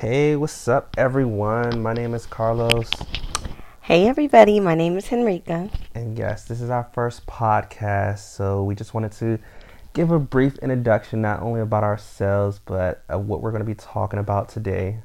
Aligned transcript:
Hey, 0.00 0.34
what's 0.34 0.66
up, 0.66 0.94
everyone? 0.96 1.82
My 1.82 1.92
name 1.92 2.14
is 2.14 2.24
Carlos. 2.24 2.88
Hey, 3.82 4.08
everybody. 4.08 4.58
My 4.58 4.74
name 4.74 4.96
is 4.96 5.04
Henrika. 5.04 5.70
And 5.94 6.16
yes, 6.16 6.44
this 6.44 6.62
is 6.62 6.70
our 6.70 6.88
first 6.94 7.26
podcast. 7.26 8.20
So 8.20 8.64
we 8.64 8.74
just 8.74 8.94
wanted 8.94 9.12
to 9.12 9.38
give 9.92 10.10
a 10.10 10.18
brief 10.18 10.56
introduction, 10.60 11.20
not 11.20 11.42
only 11.42 11.60
about 11.60 11.84
ourselves, 11.84 12.60
but 12.64 13.04
of 13.10 13.26
what 13.26 13.42
we're 13.42 13.50
going 13.50 13.60
to 13.60 13.66
be 13.66 13.74
talking 13.74 14.18
about 14.18 14.48
today. 14.48 15.00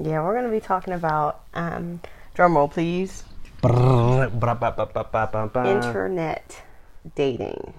Yeah, 0.00 0.24
we're 0.24 0.32
going 0.32 0.46
to 0.46 0.50
be 0.50 0.60
talking 0.60 0.94
about, 0.94 1.42
um, 1.52 2.00
drum 2.32 2.56
roll, 2.56 2.68
please, 2.68 3.24
internet 5.66 6.62
dating 7.14 7.74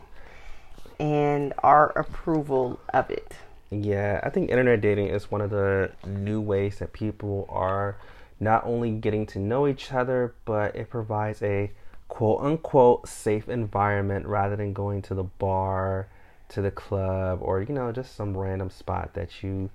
and 1.00 1.54
our 1.64 1.98
approval 1.98 2.80
of 2.94 3.10
it. 3.10 3.34
Yeah, 3.82 4.20
I 4.24 4.30
think 4.30 4.50
internet 4.50 4.82
dating 4.82 5.08
is 5.08 5.32
one 5.32 5.42
of 5.42 5.50
the 5.50 5.92
new 6.06 6.40
ways 6.40 6.80
that 6.80 6.94
people 6.94 7.48
are 7.50 7.98
not 8.40 8.66
only 8.66 8.92
getting 8.92 9.26
to 9.28 9.40
know 9.40 9.68
each 9.68 9.92
other, 9.92 10.36
but 10.46 10.76
it 10.76 10.90
provides 10.90 11.42
a 11.42 11.72
quote 12.08 12.42
unquote 12.42 13.08
safe 13.08 13.50
environment 13.50 14.28
rather 14.28 14.56
than 14.56 14.74
going 14.74 15.02
to 15.04 15.16
the 15.16 15.24
bar, 15.24 16.08
to 16.50 16.62
the 16.62 16.72
club, 16.72 17.40
or 17.42 17.62
you 17.62 17.74
know, 17.74 17.92
just 17.92 18.16
some 18.16 18.38
random 18.38 18.70
spot 18.70 19.14
that 19.14 19.42
you 19.42 19.70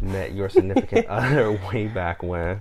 met 0.00 0.32
your 0.32 0.48
significant 0.48 1.06
other 1.08 1.52
way 1.72 1.86
back 1.86 2.22
when. 2.22 2.60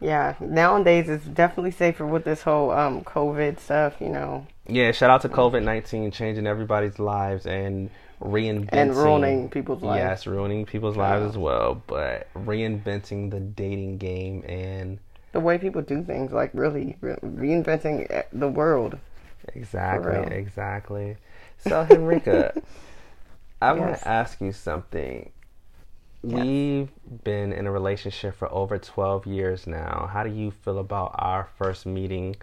Yeah, 0.00 0.36
nowadays 0.38 1.08
it's 1.08 1.24
definitely 1.24 1.72
safer 1.72 2.06
with 2.06 2.24
this 2.24 2.42
whole 2.42 2.70
um, 2.70 3.02
COVID 3.02 3.58
stuff, 3.58 3.96
you 4.00 4.10
know. 4.10 4.46
Yeah, 4.68 4.92
shout 4.92 5.10
out 5.10 5.22
to 5.22 5.28
COVID 5.28 5.64
19 5.64 6.12
changing 6.12 6.46
everybody's 6.46 7.00
lives 7.00 7.46
and 7.46 7.90
reinventing 8.20 8.68
and 8.72 8.96
ruining 8.96 9.48
people's 9.48 9.82
lives. 9.82 9.98
Yes, 9.98 10.26
ruining 10.26 10.66
people's 10.66 10.96
lives 10.96 11.24
as 11.24 11.38
well, 11.38 11.82
but 11.86 12.28
reinventing 12.34 13.30
the 13.30 13.40
dating 13.40 13.98
game 13.98 14.44
and 14.48 14.98
the 15.32 15.40
way 15.40 15.58
people 15.58 15.82
do 15.82 16.02
things, 16.02 16.32
like 16.32 16.50
really 16.54 16.96
re- 17.00 17.16
reinventing 17.22 18.06
eh, 18.10 18.22
the 18.32 18.48
world. 18.48 18.98
Exactly, 19.54 20.36
exactly. 20.36 21.16
So, 21.58 21.84
Henrika, 21.84 22.60
I 23.62 23.72
yes. 23.72 23.80
want 23.80 23.98
to 23.98 24.08
ask 24.08 24.40
you 24.40 24.52
something. 24.52 25.30
Yes. 26.22 26.44
We've 26.44 26.90
been 27.24 27.52
in 27.52 27.66
a 27.66 27.70
relationship 27.70 28.34
for 28.34 28.52
over 28.52 28.78
12 28.78 29.26
years 29.26 29.66
now. 29.66 30.08
How 30.12 30.24
do 30.24 30.30
you 30.30 30.50
feel 30.50 30.78
about 30.78 31.14
our 31.14 31.48
first 31.56 31.86
meeting? 31.86 32.36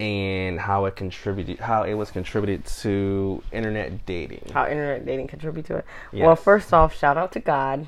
And 0.00 0.60
how 0.60 0.84
it 0.84 0.94
contributed 0.94 1.58
how 1.58 1.82
it 1.82 1.94
was 1.94 2.10
contributed 2.10 2.64
to 2.64 3.42
internet 3.50 4.06
dating. 4.06 4.48
How 4.54 4.68
internet 4.68 5.04
dating 5.04 5.26
contributed 5.26 5.66
to 5.66 5.76
it. 5.78 5.84
Yes. 6.12 6.24
well 6.24 6.36
first 6.36 6.72
off 6.72 6.96
shout 6.96 7.16
out 7.16 7.32
to 7.32 7.40
god 7.40 7.86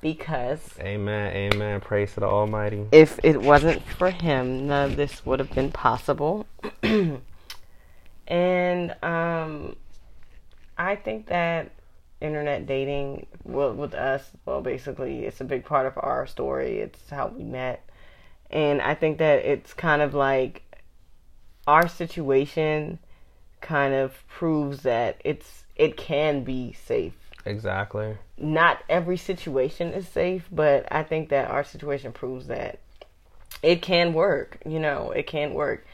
because 0.00 0.60
amen 0.80 1.34
amen. 1.34 1.80
Praise 1.82 2.14
to 2.14 2.20
the 2.20 2.26
almighty. 2.26 2.86
if 2.90 3.20
it 3.22 3.42
wasn't 3.42 3.82
for 3.82 4.10
him 4.10 4.66
none 4.66 4.90
of 4.90 4.96
this 4.96 5.24
would 5.26 5.38
have 5.38 5.52
been 5.54 5.72
possible. 5.72 6.46
And 8.28 8.92
um 9.04 9.76
i 10.76 10.96
think 10.96 11.26
that 11.26 11.70
internet 12.20 12.66
dating 12.66 13.26
well, 13.44 13.72
with 13.72 13.94
us 13.94 14.32
well 14.44 14.60
basically 14.60 15.26
it's 15.26 15.40
a 15.40 15.44
big 15.44 15.64
part 15.64 15.86
of 15.86 15.92
our 15.98 16.26
story. 16.26 16.78
It's 16.78 17.10
how 17.10 17.28
we 17.28 17.44
met. 17.44 17.88
And 18.50 18.80
i 18.80 18.94
think 18.94 19.18
that 19.18 19.44
it's 19.44 19.74
kind 19.74 20.02
of 20.02 20.12
like 20.14 20.62
our 21.66 21.88
situation 21.88 22.98
kind 23.60 23.94
of 23.94 24.26
proves 24.28 24.82
that 24.82 25.20
it's 25.24 25.64
it 25.74 25.96
can 25.96 26.44
be 26.44 26.72
safe. 26.72 27.14
Exactly. 27.44 28.16
Not 28.38 28.82
every 28.88 29.16
situation 29.16 29.92
is 29.92 30.08
safe, 30.08 30.48
but 30.50 30.86
I 30.90 31.02
think 31.02 31.28
that 31.28 31.50
our 31.50 31.64
situation 31.64 32.12
proves 32.12 32.48
that 32.48 32.80
it 33.62 33.82
can 33.82 34.12
work. 34.12 34.58
You 34.66 34.80
know, 34.80 35.10
it 35.10 35.26
can 35.26 35.54
work. 35.54 35.86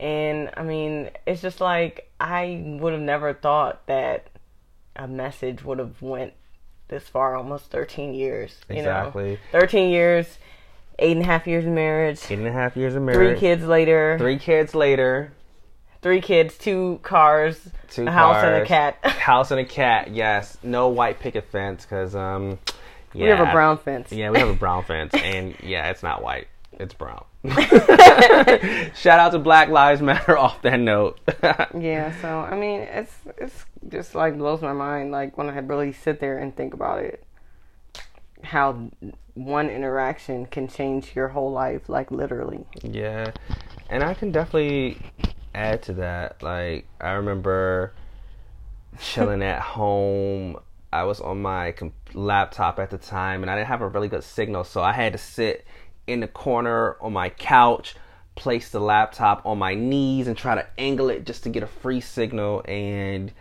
And 0.00 0.50
I 0.56 0.62
mean, 0.62 1.10
it's 1.26 1.42
just 1.42 1.60
like 1.60 2.10
I 2.20 2.62
would 2.80 2.92
have 2.92 3.02
never 3.02 3.32
thought 3.34 3.86
that 3.86 4.28
a 4.96 5.08
message 5.08 5.64
would 5.64 5.78
have 5.78 6.00
went 6.02 6.34
this 6.88 7.08
far, 7.08 7.36
almost 7.36 7.70
13 7.70 8.14
years. 8.14 8.56
Exactly. 8.68 9.30
You 9.30 9.38
know, 9.52 9.60
13 9.60 9.90
years 9.90 10.38
eight 10.98 11.12
and 11.12 11.22
a 11.22 11.26
half 11.26 11.46
years 11.46 11.64
of 11.64 11.72
marriage. 11.72 12.20
Eight 12.30 12.38
and 12.38 12.46
a 12.46 12.52
half 12.52 12.76
years 12.76 12.94
of 12.94 13.02
marriage. 13.02 13.38
Three 13.38 13.40
kids 13.40 13.64
later. 13.64 14.16
Three 14.18 14.38
kids 14.38 14.74
later. 14.74 15.32
Three 16.00 16.20
kids, 16.20 16.56
two 16.56 17.00
cars, 17.02 17.58
two 17.90 18.02
a 18.02 18.06
cars, 18.06 18.14
house 18.14 18.44
and 18.44 18.54
a 18.62 18.66
cat. 18.66 18.98
house 19.04 19.50
and 19.50 19.60
a 19.60 19.64
cat. 19.64 20.12
Yes, 20.12 20.56
no 20.62 20.88
white 20.88 21.18
picket 21.18 21.50
fence 21.50 21.84
because 21.84 22.14
um, 22.14 22.58
yeah, 23.12 23.24
we 23.24 23.28
have 23.30 23.48
a 23.48 23.52
brown 23.52 23.78
fence. 23.78 24.12
Yeah, 24.12 24.30
we 24.30 24.38
have 24.38 24.48
a 24.48 24.54
brown 24.54 24.84
fence, 24.84 25.12
and 25.14 25.56
yeah, 25.60 25.90
it's 25.90 26.04
not 26.04 26.22
white. 26.22 26.46
It's 26.72 26.94
brown. 26.94 27.24
Shout 28.94 29.18
out 29.18 29.32
to 29.32 29.40
Black 29.40 29.70
Lives 29.70 30.00
Matter 30.00 30.38
off 30.38 30.62
that 30.62 30.78
note. 30.78 31.18
yeah, 31.76 32.14
so 32.20 32.28
I 32.28 32.54
mean, 32.54 32.80
it's 32.82 33.16
it's 33.36 33.64
just 33.88 34.14
like 34.14 34.38
blows 34.38 34.62
my 34.62 34.72
mind. 34.72 35.10
Like 35.10 35.36
when 35.36 35.50
I 35.50 35.58
really 35.58 35.92
sit 35.92 36.20
there 36.20 36.38
and 36.38 36.54
think 36.54 36.74
about 36.74 37.02
it, 37.02 37.24
how 38.42 38.90
one 39.34 39.70
interaction 39.70 40.46
can 40.46 40.68
change 40.68 41.14
your 41.14 41.28
whole 41.28 41.52
life, 41.52 41.88
like 41.88 42.10
literally. 42.10 42.64
Yeah, 42.82 43.32
and 43.88 44.02
I 44.02 44.14
can 44.14 44.32
definitely 44.32 44.98
add 45.54 45.82
to 45.84 45.94
that. 45.94 46.42
Like 46.42 46.86
I 47.00 47.12
remember 47.12 47.92
chilling 49.00 49.42
at 49.42 49.60
home. 49.76 50.58
I 50.90 51.04
was 51.04 51.20
on 51.20 51.42
my 51.42 51.74
laptop 52.14 52.78
at 52.78 52.90
the 52.90 52.98
time, 52.98 53.42
and 53.42 53.50
I 53.50 53.56
didn't 53.56 53.68
have 53.68 53.82
a 53.82 53.88
really 53.88 54.08
good 54.08 54.24
signal, 54.24 54.64
so 54.64 54.82
I 54.82 54.92
had 54.92 55.12
to 55.12 55.18
sit 55.18 55.66
in 56.06 56.20
the 56.20 56.28
corner 56.28 56.96
on 57.02 57.12
my 57.12 57.28
couch, 57.28 57.94
place 58.36 58.70
the 58.70 58.80
laptop 58.80 59.44
on 59.44 59.58
my 59.58 59.74
knees, 59.74 60.26
and 60.28 60.36
try 60.36 60.54
to 60.54 60.66
angle 60.78 61.10
it 61.10 61.26
just 61.26 61.42
to 61.42 61.50
get 61.50 61.62
a 61.62 61.66
free 61.66 62.00
signal. 62.00 62.64
And 62.66 63.32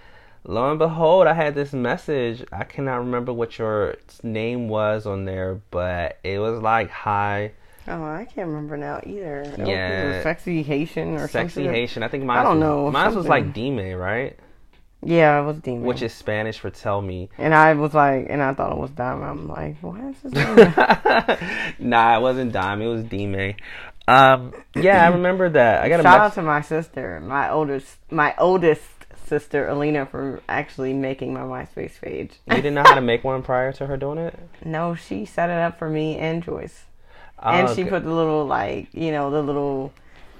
lo 0.47 0.69
and 0.69 0.79
behold, 0.79 1.27
I 1.27 1.33
had 1.33 1.53
this 1.53 1.73
message. 1.73 2.43
I 2.51 2.63
cannot 2.63 2.97
remember 2.97 3.33
what 3.33 3.59
your 3.59 3.97
name 4.23 4.69
was 4.69 5.05
on 5.05 5.25
there, 5.25 5.61
but 5.69 6.17
it 6.23 6.39
was 6.39 6.61
like, 6.61 6.89
hi. 6.89 7.51
Oh, 7.87 8.03
I 8.03 8.25
can't 8.25 8.47
remember 8.47 8.75
now 8.75 9.01
either. 9.05 9.53
Yeah, 9.57 10.23
sexy 10.23 10.63
Haitian 10.63 11.15
or 11.15 11.27
sexy 11.27 11.63
something. 11.63 11.71
Haitian. 11.71 12.03
I 12.03 12.07
think 12.07 12.23
mine. 12.23 12.39
I 12.39 12.43
don't 12.43 12.59
was, 12.59 12.61
know. 12.61 12.91
Mine 12.91 13.15
was 13.15 13.27
like 13.27 13.53
Dime, 13.53 13.93
right? 13.93 14.37
Yeah, 15.03 15.39
it 15.41 15.45
was 15.45 15.57
Dime. 15.57 15.83
Which 15.83 16.01
is 16.01 16.13
Spanish 16.13 16.59
for 16.59 16.69
tell 16.69 17.01
me. 17.01 17.29
And 17.37 17.53
I 17.53 17.73
was 17.75 17.93
like, 17.93 18.27
and 18.29 18.41
I 18.41 18.53
thought 18.53 18.73
it 18.73 18.77
was 18.77 18.89
Dime. 18.91 19.21
I'm 19.23 19.47
like, 19.47 19.77
what 19.81 20.01
is 20.01 20.21
this? 20.21 20.33
nah, 21.79 22.17
it 22.17 22.21
wasn't 22.21 22.51
Dime. 22.51 22.81
It 22.81 22.87
was 22.87 23.03
Dime. 23.03 23.55
Um, 24.07 24.53
yeah, 24.75 25.05
I 25.05 25.07
remember 25.15 25.49
that. 25.49 25.83
I 25.83 25.89
got 25.89 26.01
shout 26.01 26.19
out 26.19 26.33
to 26.33 26.41
my 26.41 26.61
sister, 26.61 27.21
my 27.21 27.49
oldest, 27.51 27.97
my 28.11 28.35
oldest 28.37 28.83
sister 29.27 29.67
Alina 29.67 30.05
for 30.05 30.41
actually 30.47 30.93
making 30.93 31.33
my 31.33 31.41
MySpace 31.41 31.99
page. 32.01 32.33
you 32.47 32.55
didn't 32.55 32.75
know 32.75 32.83
how 32.83 32.95
to 32.95 33.01
make 33.01 33.23
one 33.23 33.43
prior 33.43 33.71
to 33.73 33.87
her 33.87 33.97
doing 33.97 34.17
it? 34.17 34.37
No, 34.65 34.95
she 34.95 35.25
set 35.25 35.49
it 35.49 35.57
up 35.57 35.77
for 35.77 35.89
me 35.89 36.17
and 36.17 36.43
Joyce. 36.43 36.85
Oh, 37.39 37.51
and 37.51 37.69
she 37.69 37.81
okay. 37.81 37.89
put 37.89 38.03
the 38.03 38.13
little 38.13 38.45
like, 38.45 38.87
you 38.93 39.11
know, 39.11 39.29
the 39.29 39.41
little 39.41 39.93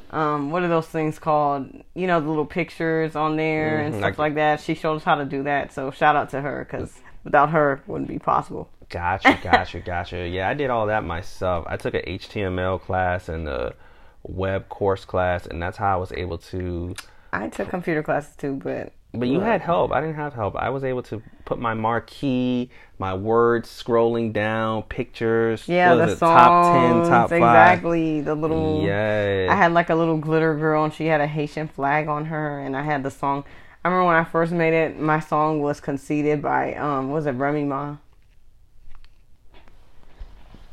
um, 0.10 0.52
what 0.52 0.64
are 0.64 0.68
those 0.68 0.88
things 0.88 1.20
called? 1.20 1.70
You 1.94 2.08
know, 2.08 2.22
the 2.22 2.28
little 2.28 2.46
pictures 2.46 3.16
on 3.16 3.36
there 3.36 3.78
mm-hmm. 3.78 3.86
and 3.86 3.96
stuff 3.96 4.04
like, 4.04 4.18
like, 4.18 4.36
that. 4.36 4.62
She 4.62 4.74
showed 4.74 4.96
us 4.96 5.04
how 5.04 5.16
to 5.16 5.26
do 5.26 5.44
that. 5.44 5.74
So 5.74 5.92
shout 5.92 6.16
out 6.16 6.30
to 6.32 6.42
her 6.42 6.66
because 6.70 7.00
without 7.24 7.50
her, 7.50 7.74
it 7.74 7.88
wouldn't 7.88 8.10
be 8.10 8.20
possible. 8.20 8.70
Gotcha, 8.90 9.38
gotcha, 9.44 9.80
gotcha. 9.80 10.28
Yeah, 10.28 10.50
I 10.50 10.54
did 10.54 10.70
all 10.70 10.88
that 10.88 11.04
myself. 11.04 11.66
I 11.68 11.78
took 11.78 11.94
an 11.94 12.04
HTML 12.08 12.80
class 12.80 13.28
and 13.28 13.48
a 13.48 13.76
web 14.24 14.70
course 14.70 15.04
class, 15.04 15.46
and 15.46 15.62
that's 15.62 15.78
how 15.78 15.94
I 15.94 15.98
was 15.98 16.14
able 16.14 16.38
to 16.38 16.96
I 17.32 17.50
took 17.50 17.70
computer 17.70 18.04
classes 18.04 18.36
too, 18.36 18.60
but 18.64 18.94
but 19.14 19.28
you 19.28 19.40
had 19.40 19.62
help. 19.62 19.92
I 19.92 20.02
didn't 20.02 20.16
have 20.16 20.34
help. 20.34 20.56
I 20.56 20.70
was 20.70 20.84
able 20.84 21.02
to 21.04 21.22
put 21.46 21.60
my 21.60 21.74
marquee, 21.74 22.70
my 23.00 23.14
words 23.14 23.70
scrolling 23.70 24.34
down, 24.34 24.84
pictures. 24.84 25.68
Yeah, 25.68 25.96
the 25.96 26.16
songs, 26.16 26.20
top 26.20 26.74
ten, 26.74 27.10
top 27.10 27.30
five. 27.30 27.38
Exactly. 27.38 28.22
The 28.22 28.36
little. 28.36 28.84
Yeah. 28.86 29.48
I 29.50 29.56
had 29.56 29.74
like 29.74 29.90
a 29.90 29.96
little 29.96 30.18
glitter 30.18 30.56
girl, 30.56 30.84
and 30.84 30.94
she 30.94 31.06
had 31.06 31.22
a 31.22 31.28
Haitian 31.28 31.68
flag 31.68 32.08
on 32.08 32.26
her, 32.26 32.60
and 32.60 32.76
I 32.76 32.82
had 32.84 33.04
the 33.04 33.12
song. 33.12 33.44
I 33.84 33.90
remember 33.90 34.08
when 34.08 34.16
I 34.16 34.24
first 34.26 34.52
made 34.52 34.74
it, 34.74 35.00
my 35.00 35.20
song 35.20 35.62
was 35.62 35.80
Conceited 35.80 36.42
by 36.42 36.74
um, 36.76 37.10
was 37.10 37.26
it 37.26 37.32
Remy 37.32 37.64
Ma? 37.64 37.98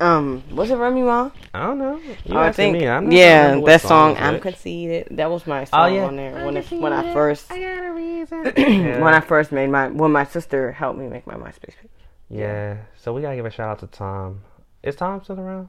Um, 0.00 0.42
was 0.50 0.70
it 0.70 0.76
Remy 0.76 1.02
Ma? 1.02 1.30
I 1.52 1.66
don't 1.66 1.78
know. 1.78 2.00
You 2.24 2.36
I 2.36 2.50
think 2.52 2.78
me. 2.78 2.88
I'm 2.88 3.12
yeah, 3.12 3.60
that 3.60 3.80
song 3.80 4.16
"I'm 4.18 4.40
Conceited." 4.40 5.08
That 5.12 5.30
was 5.30 5.46
my 5.46 5.64
song 5.64 5.80
oh, 5.80 5.94
yeah. 5.94 6.04
on 6.04 6.16
there 6.16 6.44
when 6.44 6.56
it, 6.56 6.70
when 6.72 6.92
I 6.92 7.12
first 7.12 7.50
I 7.50 7.60
got 7.60 7.84
a 7.84 7.92
reason 7.92 8.52
yeah. 8.56 9.00
when 9.04 9.14
I 9.14 9.20
first 9.20 9.52
made 9.52 9.68
my 9.70 9.88
when 9.88 10.10
my 10.10 10.24
sister 10.24 10.72
helped 10.72 10.98
me 10.98 11.08
make 11.08 11.26
my 11.26 11.34
MySpace 11.34 11.76
page. 11.76 11.90
Yeah. 12.28 12.40
yeah. 12.40 12.76
So 12.96 13.12
we 13.12 13.22
gotta 13.22 13.36
give 13.36 13.46
a 13.46 13.50
shout 13.50 13.68
out 13.68 13.78
to 13.80 13.86
Tom. 13.86 14.40
Is 14.82 14.96
Tom 14.96 15.22
still 15.22 15.38
around? 15.38 15.68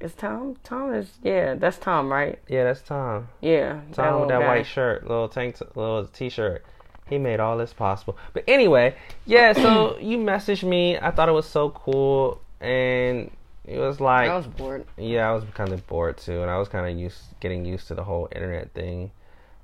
Is 0.00 0.14
Tom? 0.14 0.56
Tom 0.64 0.94
is 0.94 1.18
yeah. 1.22 1.54
That's 1.54 1.76
Tom, 1.76 2.10
right? 2.10 2.38
Yeah, 2.48 2.64
that's 2.64 2.80
Tom. 2.80 3.28
Yeah. 3.42 3.80
Tom 3.92 4.20
with 4.20 4.30
that 4.30 4.40
guy. 4.40 4.46
white 4.46 4.66
shirt, 4.66 5.06
little 5.06 5.28
tank, 5.28 5.58
t- 5.58 5.66
little 5.74 6.06
t-shirt. 6.06 6.64
He 7.10 7.18
made 7.18 7.40
all 7.40 7.58
this 7.58 7.72
possible. 7.74 8.16
But 8.32 8.44
anyway, 8.48 8.94
yeah. 9.26 9.52
So 9.52 9.98
you 10.00 10.16
messaged 10.16 10.66
me. 10.66 10.96
I 10.96 11.10
thought 11.10 11.28
it 11.28 11.32
was 11.32 11.46
so 11.46 11.70
cool 11.70 12.40
and 12.60 13.30
It 13.64 13.78
was 13.78 14.00
like 14.00 14.30
I 14.30 14.36
was 14.36 14.46
bored. 14.46 14.86
yeah, 14.96 15.28
I 15.28 15.32
was 15.32 15.44
kind 15.54 15.72
of 15.72 15.86
bored 15.86 16.16
too, 16.18 16.42
and 16.42 16.50
I 16.50 16.58
was 16.58 16.68
kind 16.68 16.90
of 16.90 16.98
used 16.98 17.22
getting 17.40 17.64
used 17.64 17.88
to 17.88 17.94
the 17.94 18.04
whole 18.04 18.28
internet 18.34 18.72
thing, 18.72 19.10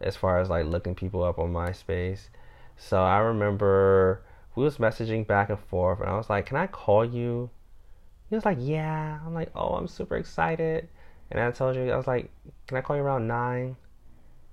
as 0.01 0.17
far 0.17 0.39
as 0.39 0.49
like 0.51 0.67
looking 0.67 0.95
people 0.95 1.23
up 1.25 1.39
on 1.39 1.53
MySpace. 1.53 2.29
So 2.77 3.03
I 3.03 3.19
remember 3.19 4.23
we 4.55 4.65
was 4.65 4.77
messaging 4.79 5.27
back 5.27 5.49
and 5.49 5.59
forth, 5.59 6.01
and 6.01 6.09
I 6.09 6.17
was 6.17 6.29
like, 6.29 6.47
"Can 6.47 6.57
I 6.57 6.67
call 6.67 7.05
you?" 7.05 7.51
He 8.29 8.35
was 8.35 8.45
like, 8.45 8.59
"Yeah." 8.61 9.19
I'm 9.25 9.35
like, 9.35 9.51
"Oh, 9.55 9.75
I'm 9.75 9.89
super 9.89 10.17
excited," 10.17 10.89
and 11.31 11.41
I 11.41 11.51
told 11.51 11.77
you 11.77 11.91
I 11.91 11.97
was 11.97 12.07
like, 12.07 12.31
"Can 12.67 12.77
I 12.77 12.83
call 12.83 12.97
you 12.97 13.03
around 13.03 13.27
nine? 13.27 13.77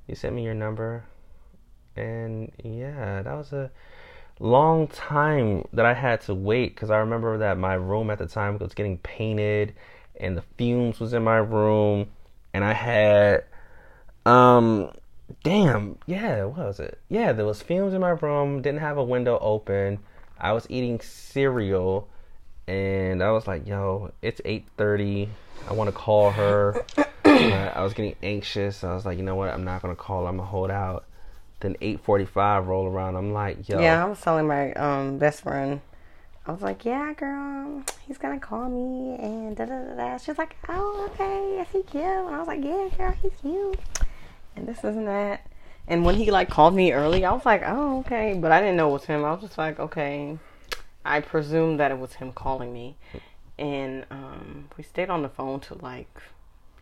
You 0.08 0.16
sent 0.16 0.36
me 0.36 0.44
your 0.44 0.54
number, 0.54 1.04
and 1.96 2.52
yeah, 2.64 3.22
that 3.22 3.34
was 3.36 3.52
a 3.54 3.72
long 4.40 4.88
time 4.88 5.66
that 5.74 5.86
I 5.86 5.94
had 5.94 6.22
to 6.22 6.34
wait 6.34 6.76
because 6.76 6.90
I 6.90 6.98
remember 6.98 7.38
that 7.40 7.58
my 7.58 7.76
room 7.76 8.10
at 8.10 8.18
the 8.18 8.26
time 8.26 8.58
was 8.58 8.74
getting 8.74 8.98
painted 9.00 9.74
and 10.20 10.36
the 10.36 10.44
fumes 10.58 11.00
was 11.00 11.14
in 11.14 11.24
my 11.24 11.38
room 11.38 12.10
and 12.54 12.64
I 12.64 12.74
had 12.74 13.44
um 14.26 14.92
damn 15.44 15.98
yeah 16.08 16.46
what 16.46 16.58
was 16.58 16.80
it? 16.80 17.00
Yeah 17.10 17.34
there 17.34 17.46
was 17.46 17.62
fumes 17.62 17.94
in 17.94 18.02
my 18.02 18.12
room 18.12 18.62
didn't 18.62 18.80
have 18.80 18.98
a 18.98 19.04
window 19.04 19.38
open. 19.40 20.00
I 20.40 20.52
was 20.54 20.66
eating 20.70 21.00
cereal 21.00 22.08
and 22.68 23.22
I 23.22 23.32
was 23.32 23.46
like 23.48 23.68
yo 23.68 24.12
it's 24.22 24.42
8:30 24.42 25.30
I 25.70 25.74
want 25.74 25.90
to 25.90 25.96
call 25.96 26.32
her. 26.32 26.84
I 27.26 27.82
was 27.82 27.94
getting 27.94 28.16
anxious. 28.22 28.84
I 28.84 28.94
was 28.94 29.06
like 29.06 29.18
you 29.18 29.24
know 29.24 29.36
what? 29.36 29.50
I'm 29.50 29.64
not 29.64 29.82
going 29.82 29.96
to 29.96 30.02
call 30.02 30.28
I'm 30.28 30.38
going 30.38 30.48
to 30.48 30.52
hold 30.52 30.72
out 30.72 31.06
then 31.64 31.76
8:45 31.82 32.68
roll 32.68 32.88
around. 32.88 33.16
I'm 33.16 33.34
like, 33.34 33.68
yo. 33.68 33.82
Yeah, 33.82 34.04
I 34.04 34.08
was 34.08 34.22
telling 34.22 34.48
my 34.48 34.74
um 34.74 35.18
best 35.18 35.42
friend. 35.42 35.82
I 36.46 36.52
was 36.52 36.62
like, 36.62 36.84
yeah, 36.86 37.14
girl, 37.14 37.84
he's 38.06 38.18
gonna 38.18 38.40
call 38.40 38.70
me 38.70 39.16
and 39.16 39.56
da 39.56 39.66
da 39.66 39.80
da 39.80 39.96
da. 39.96 40.18
She 40.18 40.34
like, 40.34 40.56
oh, 40.70 41.10
okay, 41.12 41.62
is 41.62 41.68
he 41.72 41.82
cute? 41.84 42.04
And 42.04 42.36
I 42.36 42.40
was 42.40 42.48
like, 42.48 42.64
yeah, 42.64 42.90
girl, 42.98 43.16
he's 43.22 43.32
cute. 43.42 43.80
And 44.56 44.68
this 44.68 44.80
isn't 44.80 45.06
that. 45.06 45.48
And 45.88 46.06
when 46.06 46.16
he 46.16 46.32
like 46.32 46.50
called 46.50 46.76
me 46.76 46.92
early, 46.92 47.26
I 47.26 47.32
was 47.32 47.46
like, 47.46 47.64
oh, 47.66 48.00
okay, 48.00 48.38
but 48.40 48.52
I 48.52 48.60
didn't 48.60 48.76
know 48.76 48.90
it 48.90 48.94
was 48.94 49.06
him. 49.06 49.26
I 49.26 49.32
was 49.32 49.42
just 49.42 49.58
like, 49.58 49.80
okay. 49.80 50.38
I 51.06 51.20
presumed 51.20 51.80
that 51.80 51.92
it 51.92 52.00
was 52.00 52.14
him 52.14 52.32
calling 52.32 52.72
me, 52.72 52.96
and 53.60 54.06
um, 54.10 54.70
we 54.78 54.84
stayed 54.84 55.10
on 55.10 55.22
the 55.22 55.28
phone 55.28 55.60
till 55.60 55.78
like 55.82 56.22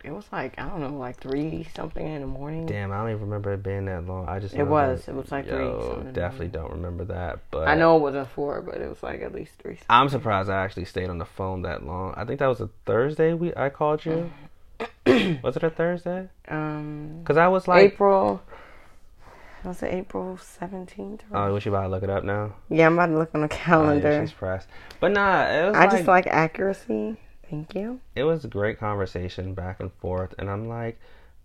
it 0.04 0.10
was 0.10 0.24
like 0.32 0.58
I 0.58 0.68
don't 0.68 0.80
know, 0.80 0.90
like 0.98 1.18
three 1.18 1.66
something 1.74 2.06
in 2.06 2.20
the 2.20 2.26
morning. 2.26 2.66
Damn, 2.66 2.92
I 2.92 2.98
don't 2.98 3.10
even 3.10 3.22
remember 3.22 3.52
it 3.52 3.62
being 3.62 3.84
that 3.86 4.06
long. 4.06 4.28
I 4.28 4.38
just 4.40 4.54
It 4.54 4.64
was. 4.64 5.06
It 5.08 5.14
was 5.14 5.30
like 5.30 5.46
three 5.48 5.56
Yo, 5.64 5.92
something 5.94 6.12
definitely 6.12 6.48
don't 6.48 6.70
remember 6.72 7.04
that. 7.06 7.38
But 7.50 7.68
I 7.68 7.74
know 7.74 7.96
it 7.96 8.00
wasn't 8.00 8.28
four, 8.28 8.60
but 8.62 8.76
it 8.76 8.88
was 8.88 9.02
like 9.02 9.22
at 9.22 9.34
least 9.34 9.52
three. 9.62 9.78
I'm 9.88 10.08
surprised 10.08 10.50
I 10.50 10.62
actually 10.64 10.86
stayed 10.86 11.08
on 11.10 11.18
the 11.18 11.24
phone 11.24 11.62
that 11.62 11.84
long. 11.86 12.14
I 12.16 12.24
think 12.24 12.40
that 12.40 12.46
was 12.48 12.60
a 12.60 12.68
Thursday. 12.86 13.32
We 13.34 13.54
I 13.56 13.68
called 13.68 14.04
you. 14.04 14.32
was 15.42 15.56
it 15.56 15.62
a 15.62 15.70
Thursday? 15.70 16.28
Um, 16.48 17.18
Because 17.22 17.36
I 17.36 17.48
was 17.48 17.68
like, 17.68 17.92
April. 17.92 18.42
Was 19.64 19.80
it 19.82 19.94
April 19.94 20.36
seventeenth? 20.38 21.22
oh, 21.32 21.52
was 21.52 21.64
you 21.64 21.70
about 21.70 21.82
to 21.82 21.88
look 21.88 22.02
it 22.02 22.10
up 22.10 22.24
now? 22.24 22.54
yeah, 22.68 22.86
I'm 22.86 22.94
about 22.94 23.06
to 23.06 23.18
look 23.18 23.30
on 23.32 23.42
the 23.42 23.46
Oh, 23.46 23.50
yeah, 23.52 23.62
calendar. 23.64 24.20
she's 24.26 24.32
pressed. 24.32 24.66
But 24.98 25.12
nah, 25.12 25.44
it 25.46 25.66
was 25.66 25.76
I 25.76 25.80
like, 25.84 25.90
just 25.92 26.08
like 26.08 26.26
accuracy. 26.26 27.16
Thank 27.52 27.74
you. 27.74 28.00
it 28.16 28.24
was 28.24 28.46
a 28.46 28.48
great 28.48 28.78
conversation 28.80 29.52
back 29.52 29.78
and 29.78 29.92
forth, 29.92 30.34
and 30.38 30.48
I'm 30.48 30.68
like, 30.68 30.98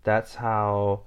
that's 0.04 0.36
how. 0.36 1.02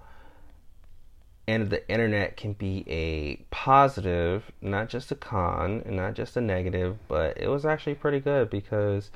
And 1.49 1.71
the 1.71 1.89
internet 1.89 2.37
can 2.37 2.53
be 2.53 2.85
a 2.87 3.37
positive, 3.51 4.53
not 4.61 4.91
just 4.91 5.11
a 5.11 5.15
con, 5.15 5.83
and 5.87 5.97
not 5.97 6.13
just 6.15 6.37
a 6.37 6.41
negative, 6.43 6.99
but 7.09 7.39
it 7.39 7.49
was 7.49 7.65
actually 7.65 7.95
pretty 7.95 8.21
good 8.21 8.51
because 8.51 9.11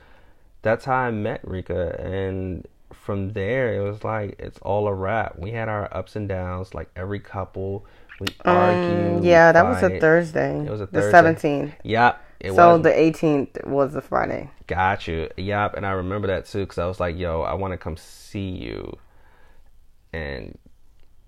that's 0.63 0.87
how 0.87 0.97
I 0.97 1.11
met 1.11 1.47
Rika, 1.47 2.01
and 2.01 2.67
from 2.93 3.35
there 3.35 3.75
it 3.75 3.81
was 3.81 4.03
like 4.03 4.37
it's 4.39 4.59
all 4.61 4.89
a 4.89 4.95
wrap. 4.95 5.39
We 5.39 5.51
had 5.51 5.69
our 5.69 5.95
ups 5.95 6.17
and 6.17 6.27
downs, 6.27 6.73
like 6.73 6.89
every 6.97 7.21
couple. 7.21 7.85
We. 8.19 8.29
Um, 8.47 9.23
yeah, 9.23 9.53
that 9.53 9.67
was 9.67 9.83
a. 9.83 10.01
Thursday. 10.01 10.65
It 10.65 10.71
was 10.71 10.81
a 10.81 10.87
Thursday. 10.87 11.07
The 11.07 11.11
seventeenth. 11.11 11.75
Yep. 11.85 12.24
It 12.41 12.55
So 12.55 12.75
was. 12.75 12.83
the 12.83 12.99
eighteenth 12.99 13.57
was 13.65 13.93
the 13.93 14.01
Friday. 14.03 14.51
Got 14.67 15.07
you. 15.09 15.29
Yep. 15.37 15.75
And 15.75 15.87
I 15.87 15.93
remember 15.93 16.29
that 16.29 16.47
too 16.47 16.61
because 16.61 16.79
I 16.79 16.87
was 16.87 17.01
like, 17.01 17.17
yo, 17.19 17.43
I 17.43 17.55
want 17.55 17.73
to 17.73 17.79
come 17.79 17.97
see 17.97 18.49
you. 18.51 18.99
And 20.13 20.59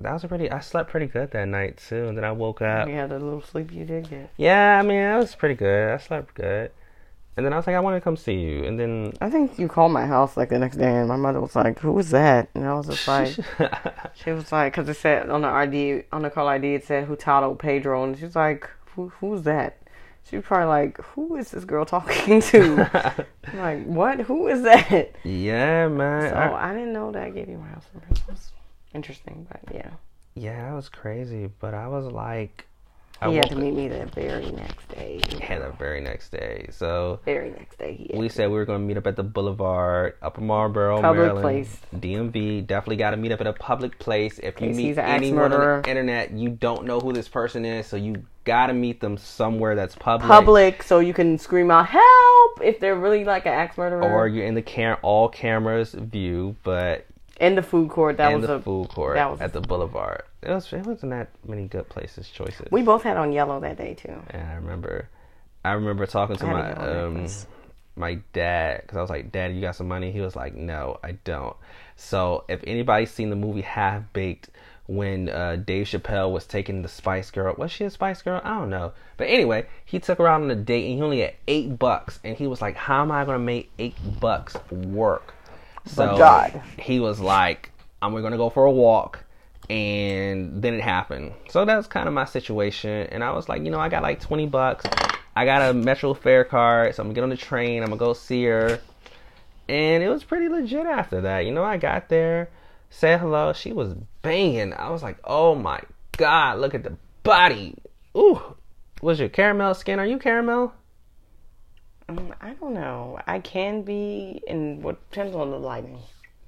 that 0.00 0.12
was 0.12 0.24
a 0.24 0.28
pretty, 0.28 0.50
I 0.50 0.60
slept 0.60 0.90
pretty 0.90 1.06
good 1.06 1.30
that 1.32 1.46
night 1.48 1.78
too. 1.88 2.06
And 2.08 2.16
then 2.16 2.24
I 2.24 2.32
woke 2.32 2.62
up. 2.62 2.88
Yeah, 2.88 3.06
the 3.06 3.18
little 3.18 3.42
sleep 3.42 3.72
you 3.72 3.84
did 3.84 4.08
get. 4.10 4.30
Yeah, 4.36 4.78
I 4.78 4.82
mean, 4.82 5.00
that 5.00 5.16
was 5.16 5.34
pretty 5.34 5.54
good. 5.54 5.92
I 5.92 5.96
slept 5.98 6.34
good. 6.34 6.70
And 7.36 7.44
then 7.44 7.52
I 7.52 7.56
was 7.56 7.66
like, 7.66 7.76
I 7.76 7.80
want 7.80 7.96
to 7.96 8.00
come 8.00 8.16
see 8.16 8.34
you. 8.34 8.64
And 8.64 8.80
then. 8.80 9.12
I 9.20 9.28
think 9.28 9.58
you 9.58 9.68
called 9.68 9.92
my 9.92 10.06
house 10.06 10.38
like 10.38 10.48
the 10.48 10.58
next 10.58 10.76
day, 10.76 10.90
and 10.90 11.06
my 11.06 11.16
mother 11.16 11.38
was 11.38 11.54
like, 11.54 11.78
"Who 11.80 11.92
was 11.92 12.08
that?" 12.12 12.48
And 12.54 12.66
I 12.66 12.72
was 12.72 12.86
just 12.86 13.06
like, 13.06 13.28
she 14.14 14.30
was 14.30 14.50
like, 14.50 14.72
because 14.72 14.88
it 14.88 14.94
said 14.96 15.28
on 15.28 15.42
the 15.42 15.48
ID, 15.48 16.04
on 16.12 16.22
the 16.22 16.30
call 16.30 16.48
ID, 16.48 16.76
it 16.76 16.84
said 16.86 17.04
Hurtado 17.06 17.54
Pedro, 17.54 18.04
and 18.04 18.18
she's 18.18 18.34
like, 18.36 18.70
Who, 18.94 19.08
"Who's 19.20 19.42
that?" 19.42 19.76
She 20.28 20.38
probably 20.40 20.66
like, 20.66 21.00
"Who 21.14 21.36
is 21.36 21.50
this 21.52 21.64
girl 21.64 21.84
talking 21.84 22.40
to?" 22.42 23.26
Like, 23.54 23.84
what? 23.86 24.20
Who 24.20 24.48
is 24.48 24.62
that? 24.62 25.12
yeah, 25.24 25.86
man. 25.88 26.30
So 26.30 26.36
I- 26.36 26.70
I 26.70 26.74
didn't 26.74 26.92
know 26.92 27.12
that 27.12 27.22
I 27.22 27.30
gave 27.30 27.48
you 27.48 27.58
my 27.58 27.68
house. 27.68 27.84
It 28.10 28.20
was 28.28 28.50
interesting, 28.92 29.46
but 29.50 29.60
yeah, 29.74 29.90
yeah, 30.34 30.68
that 30.68 30.74
was 30.74 30.88
crazy. 30.88 31.48
But 31.60 31.74
I 31.74 31.86
was 31.86 32.06
like, 32.06 32.66
I 33.22 33.30
he 33.30 33.36
had 33.36 33.48
to 33.50 33.56
meet 33.56 33.72
me 33.74 33.86
the 33.86 34.04
very 34.06 34.50
next 34.50 34.88
day. 34.88 35.20
Yeah, 35.38 35.60
the 35.60 35.70
very 35.78 36.00
next 36.00 36.30
day. 36.30 36.66
So 36.72 37.20
Very 37.24 37.50
next 37.50 37.78
day, 37.78 38.10
we 38.14 38.28
said 38.28 38.48
we 38.50 38.56
were 38.56 38.64
going 38.64 38.80
to 38.80 38.84
meet 38.86 38.96
up 38.96 39.06
at 39.06 39.14
the 39.14 39.22
Boulevard, 39.22 40.14
Upper 40.20 40.40
Marlboro, 40.40 41.00
Public 41.00 41.18
Maryland, 41.22 41.42
place. 41.42 41.78
DMV. 41.94 42.66
Definitely 42.66 42.96
got 42.96 43.12
to 43.12 43.16
meet 43.16 43.30
up 43.30 43.40
at 43.40 43.46
a 43.46 43.52
public 43.52 43.98
place. 44.00 44.40
If 44.42 44.60
you 44.60 44.70
meet 44.70 44.86
he's 44.86 44.98
an 44.98 45.04
axe 45.04 45.22
anyone 45.22 45.52
on 45.52 45.82
the 45.82 45.88
internet, 45.88 46.32
you 46.32 46.48
don't 46.50 46.84
know 46.84 46.98
who 46.98 47.12
this 47.12 47.28
person 47.28 47.64
is, 47.64 47.86
so 47.86 47.96
you 47.96 48.24
got 48.46 48.68
to 48.68 48.72
meet 48.72 49.00
them 49.00 49.18
somewhere 49.18 49.74
that's 49.74 49.94
public. 49.94 50.28
public, 50.28 50.82
so 50.82 51.00
you 51.00 51.12
can 51.12 51.36
scream 51.38 51.70
out 51.70 51.86
"help" 51.88 52.62
if 52.62 52.80
they're 52.80 52.96
really 52.96 53.24
like 53.24 53.44
an 53.44 53.52
axe 53.52 53.76
murderer. 53.76 54.02
Or 54.02 54.26
you're 54.26 54.46
in 54.46 54.54
the 54.54 54.62
cam- 54.62 54.96
all 55.02 55.28
cameras 55.28 55.92
view, 55.92 56.56
but 56.62 57.04
in 57.38 57.54
the 57.54 57.62
food 57.62 57.90
court. 57.90 58.16
That 58.16 58.34
was 58.34 58.46
the 58.46 58.54
a 58.54 58.60
food 58.60 58.88
court 58.88 59.16
that 59.16 59.30
was- 59.30 59.40
at 59.42 59.52
the 59.52 59.60
Boulevard. 59.60 60.22
It 60.42 60.50
was 60.50 60.72
it 60.72 60.86
wasn't 60.86 61.10
that 61.10 61.28
many 61.46 61.66
good 61.66 61.88
places 61.88 62.30
choices. 62.30 62.68
We 62.70 62.82
both 62.82 63.02
had 63.02 63.16
on 63.18 63.32
yellow 63.32 63.60
that 63.60 63.76
day 63.76 63.94
too. 63.94 64.16
And 64.30 64.48
I 64.48 64.54
remember, 64.54 65.08
I 65.64 65.72
remember 65.72 66.06
talking 66.06 66.36
to 66.36 66.46
my 66.46 66.72
um, 66.74 67.26
my 67.96 68.18
dad 68.32 68.82
because 68.82 68.96
I 68.96 69.00
was 69.00 69.10
like, 69.10 69.32
"Dad, 69.32 69.54
you 69.54 69.60
got 69.60 69.74
some 69.74 69.88
money?" 69.88 70.12
He 70.12 70.20
was 70.20 70.36
like, 70.36 70.54
"No, 70.54 70.98
I 71.02 71.12
don't." 71.24 71.56
So 71.96 72.44
if 72.48 72.60
anybody's 72.66 73.10
seen 73.10 73.30
the 73.30 73.36
movie 73.36 73.62
Half 73.62 74.12
Baked, 74.12 74.50
when 74.86 75.28
uh, 75.28 75.56
Dave 75.56 75.86
Chappelle 75.86 76.30
was 76.30 76.46
taking 76.46 76.82
the 76.82 76.88
Spice 76.88 77.30
Girl, 77.30 77.54
was 77.58 77.72
she 77.72 77.84
a 77.84 77.90
Spice 77.90 78.22
Girl? 78.22 78.40
I 78.44 78.58
don't 78.58 78.70
know. 78.70 78.92
But 79.16 79.28
anyway, 79.28 79.66
he 79.84 79.98
took 79.98 80.18
her 80.18 80.28
out 80.28 80.42
on 80.42 80.50
a 80.50 80.54
date 80.54 80.86
and 80.86 80.96
he 80.96 81.02
only 81.02 81.20
had 81.20 81.34
eight 81.48 81.78
bucks, 81.78 82.20
and 82.24 82.36
he 82.36 82.46
was 82.46 82.60
like, 82.60 82.76
"How 82.76 83.02
am 83.02 83.10
I 83.10 83.24
gonna 83.24 83.38
make 83.38 83.70
eight 83.78 83.96
bucks 84.20 84.56
work?" 84.70 85.34
So 85.86 86.16
God. 86.16 86.62
he 86.78 87.00
was 87.00 87.20
like, 87.20 87.72
"I'm 88.02 88.12
gonna 88.20 88.36
go 88.36 88.50
for 88.50 88.64
a 88.64 88.72
walk." 88.72 89.24
and 89.68 90.62
then 90.62 90.74
it 90.74 90.80
happened. 90.80 91.32
So 91.48 91.64
that 91.64 91.76
was 91.76 91.86
kind 91.86 92.06
of 92.06 92.14
my 92.14 92.24
situation. 92.24 93.08
And 93.08 93.24
I 93.24 93.32
was 93.32 93.48
like, 93.48 93.64
you 93.64 93.70
know, 93.70 93.80
I 93.80 93.88
got 93.88 94.02
like 94.02 94.20
20 94.20 94.46
bucks. 94.46 94.84
I 95.34 95.44
got 95.44 95.70
a 95.70 95.74
Metro 95.74 96.14
fare 96.14 96.44
card, 96.44 96.94
so 96.94 97.02
I'm 97.02 97.08
gonna 97.08 97.14
get 97.14 97.24
on 97.24 97.30
the 97.30 97.36
train. 97.36 97.82
I'm 97.82 97.88
gonna 97.88 97.98
go 97.98 98.12
see 98.12 98.44
her. 98.44 98.80
And 99.68 100.02
it 100.02 100.08
was 100.08 100.24
pretty 100.24 100.48
legit 100.48 100.86
after 100.86 101.20
that. 101.22 101.40
You 101.40 101.52
know, 101.52 101.64
I 101.64 101.76
got 101.76 102.08
there, 102.08 102.48
said 102.96 103.20
hello. 103.20 103.52
She 103.52 103.72
was 103.72 103.94
banging. 104.22 104.72
I 104.72 104.88
was 104.90 105.02
like, 105.02 105.18
oh 105.24 105.54
my 105.54 105.80
god, 106.16 106.58
look 106.58 106.74
at 106.74 106.82
the 106.82 106.96
body. 107.22 107.74
Ooh, 108.16 108.40
was 109.02 109.20
your 109.20 109.28
caramel 109.28 109.74
skin? 109.74 109.98
Are 109.98 110.06
you 110.06 110.18
caramel? 110.18 110.72
Mm, 112.08 112.32
I 112.40 112.50
don't 112.54 112.72
know. 112.72 113.18
I 113.26 113.40
can 113.40 113.82
be, 113.82 114.40
and 114.48 114.82
what 114.82 115.10
depends 115.10 115.36
on 115.36 115.50
the 115.50 115.58
lighting. 115.58 115.98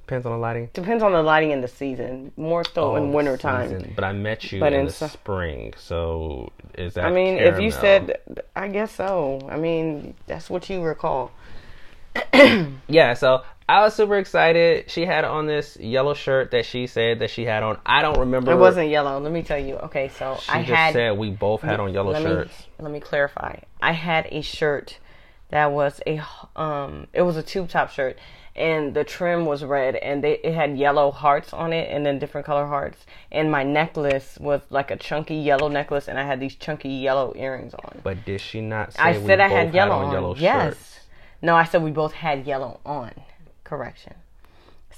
Depends 0.07 0.25
on 0.25 0.33
the 0.33 0.39
lighting. 0.39 0.71
Depends 0.73 1.03
on 1.03 1.13
the 1.13 1.23
lighting 1.23 1.51
in 1.51 1.61
the 1.61 1.69
season. 1.69 2.33
More 2.39 2.65
so 2.65 2.97
in 2.97 3.05
Oh, 3.05 3.09
winter 3.09 3.37
time. 3.37 3.69
season. 3.69 3.93
But 3.95 4.05
I 4.05 4.13
met 4.13 4.51
you 4.51 4.59
But 4.61 4.73
in 4.73 4.81
in 4.81 4.87
the 4.87 4.93
su- 4.93 5.09
spring, 5.09 5.75
so 5.77 6.51
is 6.79 6.95
that? 6.95 7.05
I 7.05 7.11
mean, 7.11 7.37
if 7.37 7.61
you 7.61 7.71
said, 7.71 8.19
I 8.57 8.69
guess 8.69 8.93
so. 8.93 9.47
I 9.51 9.59
mean, 9.59 10.15
that's 10.27 10.49
what 10.49 10.71
you 10.71 10.81
recall. 10.81 11.31
yeah, 12.89 13.13
so 13.13 13.43
I 13.69 13.83
was 13.83 13.95
super 13.95 14.17
excited. 14.17 14.91
She 14.91 15.05
had 15.05 15.25
on 15.25 15.47
this 15.47 15.77
yellow 15.77 16.15
shirt 16.15 16.53
that 16.53 16.65
she 16.65 16.87
said 16.87 17.19
that 17.19 17.29
she 17.29 17.45
had 17.45 17.63
on. 17.63 17.79
I 17.85 18.01
don't 18.01 18.19
remember. 18.19 18.53
It 18.53 18.57
wasn't 18.57 18.89
yellow. 18.89 19.21
Let 19.21 19.31
me 19.31 19.43
tell 19.43 19.59
you. 19.59 19.75
Okay, 19.77 20.09
so 20.09 20.39
She 20.41 20.51
I 20.51 20.63
just 20.63 20.73
had. 20.73 20.93
said 20.95 21.19
we 21.19 21.31
both 21.31 21.61
had 21.61 21.79
on 21.79 21.93
yellow 21.93 22.13
let 22.13 22.23
shirts. 22.23 22.61
Me, 22.61 22.67
let 22.85 22.93
me 22.93 23.01
clarify. 23.01 23.59
I 23.83 23.93
had 23.93 24.27
a 24.31 24.41
shirt 24.41 24.99
that 25.51 25.71
was 25.71 26.01
a 26.07 26.23
um. 26.57 27.09
It 27.13 27.23
was 27.23 27.37
a 27.37 27.43
tube 27.43 27.69
top 27.69 27.91
shirt, 27.91 28.19
and 28.57 28.95
the 28.95 29.05
trim 29.05 29.45
was 29.45 29.63
red, 29.63 29.97
and 29.97 30.25
they 30.25 30.39
it 30.39 30.55
had 30.55 30.79
yellow 30.79 31.11
hearts 31.11 31.53
on 31.53 31.75
it, 31.75 31.91
and 31.93 32.07
then 32.07 32.19
different 32.19 32.47
color 32.47 32.67
hearts. 32.67 33.05
And 33.31 33.53
my 33.53 33.65
necklace 33.65 34.39
was 34.41 34.63
like 34.71 34.91
a 34.91 34.97
chunky 34.97 35.37
yellow 35.37 35.69
necklace, 35.69 36.09
and 36.09 36.19
I 36.19 36.25
had 36.25 36.41
these 36.41 36.55
chunky 36.55 36.89
yellow 36.89 37.35
earrings 37.37 37.75
on. 37.75 38.01
But 38.03 38.25
did 38.25 38.41
she 38.41 38.63
not 38.63 38.95
say 38.95 39.03
I 39.03 39.19
we 39.19 39.27
said 39.27 39.41
I 39.41 39.49
both 39.49 39.57
had 39.59 39.75
yellow 39.75 39.95
on 39.97 40.05
on. 40.07 40.13
yellow 40.13 40.35
yes. 40.37 40.73
shirts? 40.75 41.01
No, 41.43 41.55
I 41.55 41.65
said 41.65 41.83
we 41.83 41.91
both 41.91 42.15
had 42.15 42.47
yellow 42.47 42.81
on. 42.87 43.13
Correction. 43.69 44.15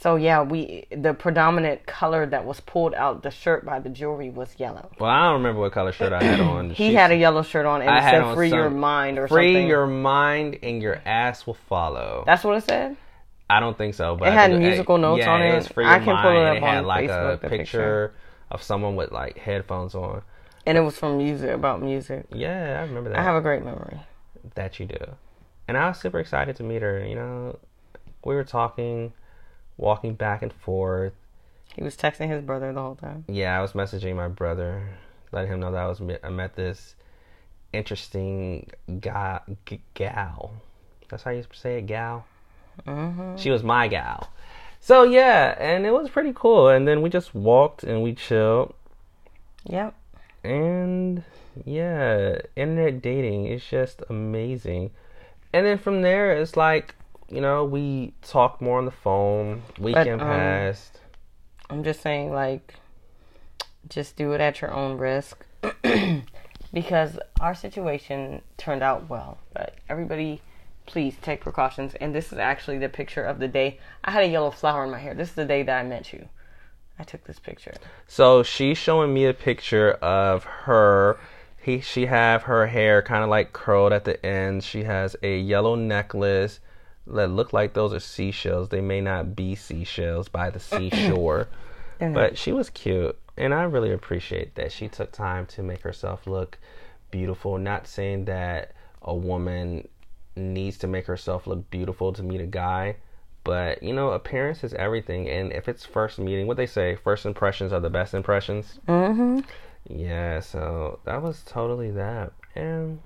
So 0.00 0.16
yeah, 0.16 0.42
we 0.42 0.86
the 0.90 1.12
predominant 1.12 1.84
color 1.86 2.24
that 2.26 2.44
was 2.44 2.60
pulled 2.60 2.94
out 2.94 3.22
the 3.22 3.30
shirt 3.30 3.66
by 3.66 3.80
the 3.80 3.88
jewelry 3.90 4.30
was 4.30 4.54
yellow. 4.58 4.90
Well, 4.98 5.10
I 5.10 5.24
don't 5.24 5.34
remember 5.42 5.60
what 5.60 5.72
color 5.72 5.92
shirt 5.92 6.12
I 6.12 6.22
had 6.22 6.40
on. 6.40 6.70
He 6.82 6.94
had 6.94 7.10
a 7.10 7.16
yellow 7.16 7.42
shirt 7.42 7.66
on 7.66 7.82
and 7.82 7.90
I 7.90 7.98
it 7.98 8.10
said 8.12 8.34
"Free 8.34 8.48
your 8.48 8.70
mind" 8.70 9.18
or 9.18 9.26
free 9.28 9.52
something. 9.54 9.66
your 9.68 9.86
mind 9.86 10.58
and 10.62 10.80
your 10.80 11.02
ass 11.04 11.46
will 11.46 11.58
follow. 11.68 12.22
That's 12.24 12.44
what 12.44 12.56
it 12.56 12.64
said. 12.64 12.96
I 13.50 13.58
don't 13.58 13.76
think 13.76 13.94
so, 13.94 14.14
but 14.16 14.28
It 14.28 14.30
I 14.30 14.34
had 14.34 14.56
musical 14.56 14.96
notes 14.96 15.24
yeah, 15.24 15.32
on 15.32 15.42
it. 15.42 15.66
it. 15.66 15.72
free 15.74 15.84
I 15.84 15.98
can 15.98 16.16
pull 16.22 16.30
it 16.40 16.46
up 16.46 16.56
It 16.58 16.62
had 16.62 16.78
on 16.78 16.84
like 16.86 17.10
Facebook, 17.10 17.34
a 17.34 17.36
the 17.42 17.48
picture, 17.48 17.58
picture. 17.58 18.12
of 18.52 18.62
someone 18.62 18.94
with 18.94 19.10
like 19.10 19.36
headphones 19.38 19.94
on. 19.96 20.22
And 20.66 20.78
it 20.78 20.82
was 20.82 20.96
from 20.96 21.18
music 21.18 21.50
about 21.50 21.82
music. 21.82 22.26
Yeah, 22.32 22.78
I 22.78 22.82
remember 22.86 23.10
that. 23.10 23.18
I 23.18 23.22
have 23.24 23.34
a 23.34 23.40
great 23.40 23.64
memory. 23.64 23.98
that 24.54 24.78
you 24.78 24.86
do. 24.86 25.04
And 25.66 25.76
I 25.76 25.88
was 25.88 25.98
super 25.98 26.20
excited 26.20 26.54
to 26.56 26.62
meet 26.62 26.80
her. 26.82 27.04
You 27.04 27.16
know, 27.16 27.58
we 28.24 28.34
were 28.34 28.44
talking, 28.44 29.12
walking 29.76 30.14
back 30.14 30.42
and 30.42 30.52
forth. 30.52 31.12
He 31.74 31.82
was 31.82 31.96
texting 31.96 32.28
his 32.28 32.42
brother 32.42 32.72
the 32.72 32.80
whole 32.80 32.96
time. 32.96 33.24
Yeah, 33.28 33.58
I 33.58 33.62
was 33.62 33.72
messaging 33.72 34.16
my 34.16 34.28
brother, 34.28 34.88
letting 35.32 35.52
him 35.52 35.60
know 35.60 35.72
that 35.72 35.82
I 35.82 35.86
was 35.86 36.00
I 36.22 36.28
met 36.30 36.56
this 36.56 36.94
interesting 37.72 38.70
guy, 39.00 39.40
g- 39.66 39.80
gal. 39.94 40.52
That's 41.08 41.22
how 41.22 41.30
you 41.30 41.44
say 41.52 41.78
it, 41.78 41.86
gal. 41.86 42.26
Mm-hmm. 42.86 43.36
She 43.36 43.50
was 43.50 43.62
my 43.62 43.88
gal. 43.88 44.30
So 44.80 45.02
yeah, 45.02 45.56
and 45.58 45.86
it 45.86 45.92
was 45.92 46.08
pretty 46.08 46.32
cool. 46.34 46.68
And 46.68 46.88
then 46.88 47.02
we 47.02 47.10
just 47.10 47.34
walked 47.34 47.84
and 47.84 48.02
we 48.02 48.14
chilled. 48.14 48.74
Yep. 49.64 49.94
And 50.42 51.22
yeah, 51.64 52.38
internet 52.56 53.02
dating 53.02 53.46
is 53.46 53.64
just 53.64 54.02
amazing. 54.08 54.90
And 55.52 55.66
then 55.66 55.78
from 55.78 56.02
there, 56.02 56.32
it's 56.32 56.56
like, 56.56 56.94
you 57.30 57.40
know, 57.40 57.64
we 57.64 58.12
talked 58.22 58.60
more 58.60 58.78
on 58.78 58.84
the 58.84 58.90
phone. 58.90 59.62
Weekend 59.78 60.20
um, 60.20 60.26
passed. 60.26 61.00
I'm 61.68 61.84
just 61.84 62.00
saying, 62.00 62.32
like, 62.32 62.74
just 63.88 64.16
do 64.16 64.32
it 64.32 64.40
at 64.40 64.60
your 64.60 64.72
own 64.72 64.98
risk. 64.98 65.46
because 66.72 67.18
our 67.40 67.54
situation 67.54 68.42
turned 68.56 68.82
out 68.82 69.08
well. 69.08 69.38
But 69.52 69.74
everybody, 69.88 70.40
please 70.86 71.14
take 71.22 71.40
precautions. 71.40 71.94
And 71.94 72.14
this 72.14 72.32
is 72.32 72.38
actually 72.38 72.78
the 72.78 72.88
picture 72.88 73.24
of 73.24 73.38
the 73.38 73.48
day. 73.48 73.78
I 74.04 74.10
had 74.10 74.24
a 74.24 74.28
yellow 74.28 74.50
flower 74.50 74.84
in 74.84 74.90
my 74.90 74.98
hair. 74.98 75.14
This 75.14 75.30
is 75.30 75.34
the 75.34 75.44
day 75.44 75.62
that 75.62 75.78
I 75.78 75.82
met 75.82 76.12
you. 76.12 76.28
I 76.98 77.04
took 77.04 77.24
this 77.24 77.38
picture. 77.38 77.74
So 78.06 78.42
she's 78.42 78.76
showing 78.76 79.14
me 79.14 79.24
a 79.24 79.34
picture 79.34 79.92
of 79.92 80.44
her. 80.44 81.18
He, 81.56 81.80
she 81.80 82.06
have 82.06 82.44
her 82.44 82.66
hair 82.66 83.02
kind 83.02 83.22
of 83.22 83.30
like 83.30 83.52
curled 83.52 83.92
at 83.92 84.04
the 84.04 84.24
ends. 84.24 84.64
She 84.64 84.84
has 84.84 85.16
a 85.22 85.38
yellow 85.38 85.74
necklace 85.74 86.60
that 87.06 87.30
look 87.30 87.52
like 87.52 87.74
those 87.74 87.92
are 87.92 88.00
seashells. 88.00 88.68
They 88.68 88.80
may 88.80 89.00
not 89.00 89.34
be 89.34 89.54
seashells 89.54 90.28
by 90.28 90.50
the 90.50 90.60
seashore, 90.60 91.48
but 91.98 92.38
she 92.38 92.52
was 92.52 92.70
cute, 92.70 93.18
and 93.36 93.54
I 93.54 93.62
really 93.64 93.92
appreciate 93.92 94.54
that 94.54 94.72
she 94.72 94.88
took 94.88 95.12
time 95.12 95.46
to 95.46 95.62
make 95.62 95.82
herself 95.82 96.26
look 96.26 96.58
beautiful. 97.10 97.58
Not 97.58 97.86
saying 97.86 98.26
that 98.26 98.72
a 99.02 99.14
woman 99.14 99.88
needs 100.36 100.78
to 100.78 100.86
make 100.86 101.06
herself 101.06 101.46
look 101.46 101.70
beautiful 101.70 102.12
to 102.12 102.22
meet 102.22 102.40
a 102.40 102.46
guy, 102.46 102.96
but 103.44 103.82
you 103.82 103.92
know, 103.92 104.10
appearance 104.10 104.62
is 104.64 104.74
everything. 104.74 105.28
And 105.28 105.52
if 105.52 105.68
it's 105.68 105.84
first 105.84 106.18
meeting, 106.18 106.46
what 106.46 106.56
they 106.56 106.66
say, 106.66 106.96
first 106.96 107.26
impressions 107.26 107.72
are 107.72 107.80
the 107.80 107.90
best 107.90 108.14
impressions. 108.14 108.78
Mm-hmm. 108.86 109.40
Yeah, 109.88 110.40
so 110.40 111.00
that 111.04 111.22
was 111.22 111.42
totally 111.46 111.90
that. 111.92 112.32
And 112.54 113.00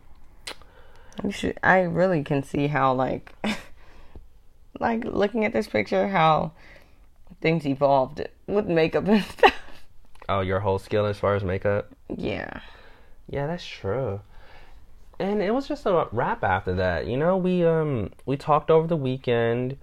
should. 1.30 1.58
I 1.62 1.80
really 1.80 2.22
can 2.24 2.42
see 2.42 2.66
how 2.66 2.92
like, 2.94 3.32
like 4.80 5.04
looking 5.04 5.44
at 5.44 5.52
this 5.52 5.66
picture, 5.66 6.08
how 6.08 6.52
things 7.40 7.66
evolved 7.66 8.26
with 8.46 8.66
makeup 8.66 9.06
and 9.06 9.22
stuff. 9.38 9.54
oh, 10.28 10.40
your 10.40 10.60
whole 10.60 10.78
skill 10.78 11.06
as 11.06 11.18
far 11.18 11.34
as 11.34 11.44
makeup. 11.44 11.90
Yeah. 12.14 12.60
Yeah, 13.28 13.46
that's 13.46 13.64
true. 13.64 14.20
And 15.18 15.42
it 15.42 15.52
was 15.52 15.68
just 15.68 15.86
a 15.86 16.08
wrap 16.12 16.42
after 16.42 16.74
that. 16.74 17.06
You 17.06 17.16
know, 17.16 17.36
we 17.36 17.64
um 17.64 18.10
we 18.26 18.36
talked 18.36 18.70
over 18.70 18.86
the 18.86 18.96
weekend 18.96 19.76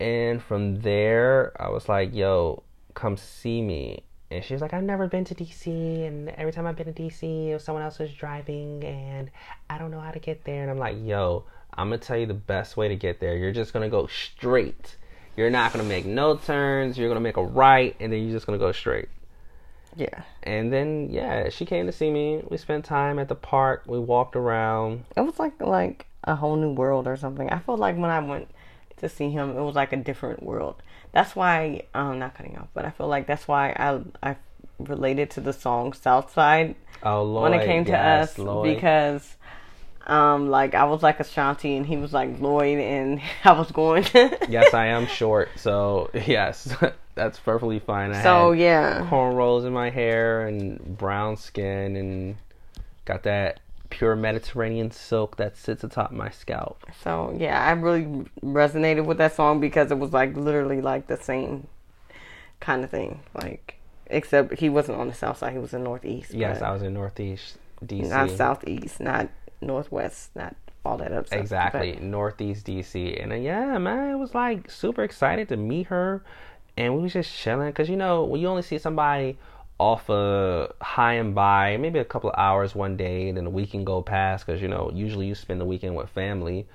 and 0.00 0.42
from 0.42 0.80
there 0.80 1.52
I 1.60 1.68
was 1.68 1.88
like, 1.88 2.14
"Yo, 2.14 2.62
come 2.94 3.16
see 3.16 3.60
me." 3.62 4.02
And 4.30 4.42
she's 4.42 4.60
like, 4.60 4.72
"I've 4.72 4.82
never 4.82 5.06
been 5.06 5.24
to 5.26 5.34
DC 5.34 6.06
and 6.06 6.30
every 6.30 6.52
time 6.52 6.66
I've 6.66 6.76
been 6.76 6.92
to 6.92 7.02
DC, 7.02 7.50
it 7.50 7.52
was 7.52 7.62
someone 7.62 7.84
else 7.84 7.98
was 7.98 8.12
driving 8.12 8.82
and 8.84 9.30
I 9.68 9.78
don't 9.78 9.90
know 9.90 10.00
how 10.00 10.10
to 10.10 10.18
get 10.18 10.44
there." 10.44 10.62
And 10.62 10.70
I'm 10.70 10.78
like, 10.78 10.96
"Yo, 11.02 11.44
I'm 11.76 11.88
going 11.88 12.00
to 12.00 12.06
tell 12.06 12.16
you 12.16 12.26
the 12.26 12.34
best 12.34 12.76
way 12.76 12.88
to 12.88 12.96
get 12.96 13.20
there. 13.20 13.36
You're 13.36 13.52
just 13.52 13.72
going 13.72 13.84
to 13.84 13.90
go 13.90 14.06
straight. 14.06 14.96
You're 15.36 15.50
not 15.50 15.72
going 15.72 15.84
to 15.84 15.88
make 15.88 16.06
no 16.06 16.36
turns. 16.36 16.96
You're 16.96 17.08
going 17.08 17.16
to 17.16 17.20
make 17.20 17.36
a 17.36 17.44
right 17.44 17.96
and 17.98 18.12
then 18.12 18.22
you're 18.22 18.32
just 18.32 18.46
going 18.46 18.58
to 18.58 18.64
go 18.64 18.72
straight." 18.72 19.08
Yeah. 19.96 20.22
And 20.42 20.72
then 20.72 21.08
yeah, 21.10 21.48
she 21.48 21.64
came 21.64 21.86
to 21.86 21.92
see 21.92 22.10
me. 22.10 22.42
We 22.48 22.56
spent 22.56 22.84
time 22.84 23.18
at 23.18 23.28
the 23.28 23.34
park. 23.34 23.84
We 23.86 23.98
walked 23.98 24.36
around. 24.36 25.04
It 25.16 25.20
was 25.20 25.38
like 25.38 25.60
like 25.60 26.06
a 26.24 26.36
whole 26.36 26.56
new 26.56 26.72
world 26.72 27.06
or 27.06 27.16
something. 27.16 27.48
I 27.50 27.58
felt 27.58 27.78
like 27.78 27.96
when 27.96 28.10
I 28.10 28.20
went 28.20 28.48
to 28.98 29.08
see 29.08 29.30
him, 29.30 29.50
it 29.50 29.62
was 29.62 29.74
like 29.74 29.92
a 29.92 29.96
different 29.96 30.42
world. 30.42 30.82
That's 31.12 31.36
why 31.36 31.82
um 31.94 32.18
not 32.18 32.34
cutting 32.34 32.56
off, 32.58 32.68
but 32.74 32.84
I 32.84 32.90
feel 32.90 33.08
like 33.08 33.26
that's 33.26 33.46
why 33.46 33.70
I 33.70 34.00
I 34.30 34.36
related 34.78 35.30
to 35.30 35.40
the 35.40 35.52
song 35.52 35.92
Southside 35.92 36.74
Oh 37.02 37.22
Lloyd, 37.22 37.50
when 37.50 37.60
it 37.60 37.64
came 37.64 37.84
to 37.84 37.92
yes, 37.92 38.30
us 38.30 38.38
Lloyd. 38.38 38.74
because 38.74 39.36
um 40.06 40.48
like 40.50 40.74
I 40.74 40.84
was 40.84 41.02
like 41.02 41.20
Ashanti 41.20 41.76
and 41.76 41.86
he 41.86 41.96
was 41.96 42.12
like 42.12 42.38
Lloyd 42.40 42.78
and 42.78 43.20
I 43.44 43.52
was 43.52 43.70
going 43.72 44.04
yes, 44.48 44.74
I 44.74 44.86
am 44.86 45.06
short, 45.06 45.48
so 45.56 46.10
yes, 46.26 46.74
that's 47.14 47.38
perfectly 47.38 47.78
fine. 47.78 48.12
I 48.12 48.22
So 48.22 48.52
had 48.52 48.60
yeah. 48.60 49.08
cornrows 49.10 49.64
in 49.66 49.72
my 49.72 49.90
hair 49.90 50.46
and 50.46 50.98
brown 50.98 51.36
skin, 51.36 51.96
and 51.96 52.36
got 53.04 53.22
that 53.24 53.60
pure 53.90 54.16
Mediterranean 54.16 54.90
silk 54.90 55.36
that 55.36 55.56
sits 55.56 55.84
atop 55.84 56.10
my 56.10 56.28
scalp. 56.30 56.84
So 57.02 57.34
yeah, 57.38 57.62
I 57.64 57.70
really 57.72 58.26
resonated 58.42 59.04
with 59.04 59.18
that 59.18 59.34
song 59.34 59.60
because 59.60 59.90
it 59.90 59.98
was 59.98 60.12
like 60.12 60.36
literally 60.36 60.80
like 60.80 61.06
the 61.06 61.16
same 61.16 61.68
kind 62.60 62.84
of 62.84 62.90
thing. 62.90 63.20
Like 63.34 63.76
except 64.06 64.54
he 64.58 64.68
wasn't 64.68 64.98
on 64.98 65.08
the 65.08 65.14
south 65.14 65.38
side, 65.38 65.52
he 65.52 65.58
was 65.58 65.72
in 65.72 65.84
northeast. 65.84 66.32
Yes, 66.34 66.60
I 66.62 66.72
was 66.72 66.82
in 66.82 66.94
Northeast 66.94 67.56
DC. 67.84 68.08
not 68.08 68.30
southeast, 68.30 69.00
not 69.00 69.28
northwest, 69.66 70.30
not 70.34 70.54
all 70.84 70.98
that 70.98 71.12
up. 71.12 71.26
Exactly, 71.32 71.92
But 71.92 72.02
Northeast 72.02 72.66
DC, 72.66 73.22
and 73.22 73.32
uh, 73.32 73.36
yeah, 73.36 73.78
man, 73.78 74.10
it 74.10 74.18
was 74.18 74.34
like 74.34 74.70
super 74.70 75.02
excited 75.02 75.48
to 75.48 75.56
meet 75.56 75.86
her, 75.88 76.22
and 76.76 76.94
we 76.96 77.02
was 77.02 77.12
just 77.12 77.34
chilling 77.34 77.68
because 77.68 77.88
you 77.88 77.96
know 77.96 78.24
when 78.24 78.40
you 78.40 78.48
only 78.48 78.62
see 78.62 78.78
somebody 78.78 79.38
off 79.78 80.08
a 80.08 80.72
high 80.80 81.14
and 81.14 81.34
by, 81.34 81.76
maybe 81.76 81.98
a 81.98 82.04
couple 82.04 82.30
of 82.30 82.38
hours 82.38 82.74
one 82.74 82.96
day, 82.96 83.28
and 83.28 83.36
then 83.36 83.44
the 83.44 83.50
weekend 83.50 83.86
go 83.86 84.02
past 84.02 84.46
because 84.46 84.60
you 84.60 84.68
know 84.68 84.90
usually 84.94 85.26
you 85.26 85.34
spend 85.34 85.60
the 85.60 85.64
weekend 85.64 85.96
with 85.96 86.08
family, 86.10 86.66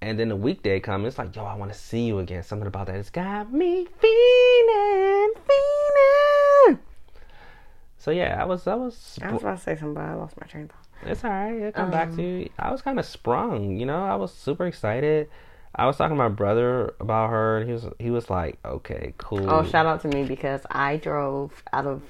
and 0.00 0.18
then 0.18 0.28
the 0.28 0.36
weekday 0.36 0.78
comes, 0.78 1.06
it's 1.06 1.18
like 1.18 1.34
yo, 1.34 1.44
I 1.44 1.54
want 1.54 1.72
to 1.72 1.78
see 1.78 2.02
you 2.06 2.18
again. 2.18 2.42
Something 2.42 2.68
about 2.68 2.86
that, 2.86 2.96
it's 2.96 3.10
got 3.10 3.52
me 3.52 3.86
feeling, 4.00 5.32
feeling. 5.46 6.78
So 7.98 8.12
yeah, 8.12 8.40
I 8.40 8.44
was, 8.44 8.66
I 8.66 8.74
was, 8.74 9.18
I 9.22 9.32
was 9.32 9.42
about 9.42 9.58
to 9.58 9.62
say 9.62 9.74
something, 9.74 9.94
but 9.94 10.04
I 10.04 10.14
lost 10.14 10.40
my 10.40 10.46
train 10.46 10.64
of 10.64 10.70
thought. 10.70 10.87
It's 11.06 11.24
all 11.24 11.30
right. 11.30 11.54
It'll 11.54 11.72
come 11.72 11.90
back 11.90 12.08
Um, 12.08 12.16
to 12.16 12.22
you. 12.22 12.48
I 12.58 12.70
was 12.70 12.82
kind 12.82 12.98
of 12.98 13.04
sprung, 13.06 13.76
you 13.76 13.86
know. 13.86 14.04
I 14.04 14.16
was 14.16 14.32
super 14.32 14.66
excited. 14.66 15.28
I 15.74 15.86
was 15.86 15.96
talking 15.96 16.16
to 16.16 16.22
my 16.22 16.28
brother 16.28 16.94
about 16.98 17.30
her, 17.30 17.58
and 17.58 17.66
he 17.66 17.72
was 17.72 17.86
he 17.98 18.10
was 18.10 18.30
like, 18.30 18.58
"Okay, 18.64 19.14
cool." 19.18 19.48
Oh, 19.48 19.62
shout 19.62 19.86
out 19.86 20.00
to 20.02 20.08
me 20.08 20.24
because 20.24 20.62
I 20.70 20.96
drove 20.96 21.62
out 21.72 21.86
of, 21.86 22.02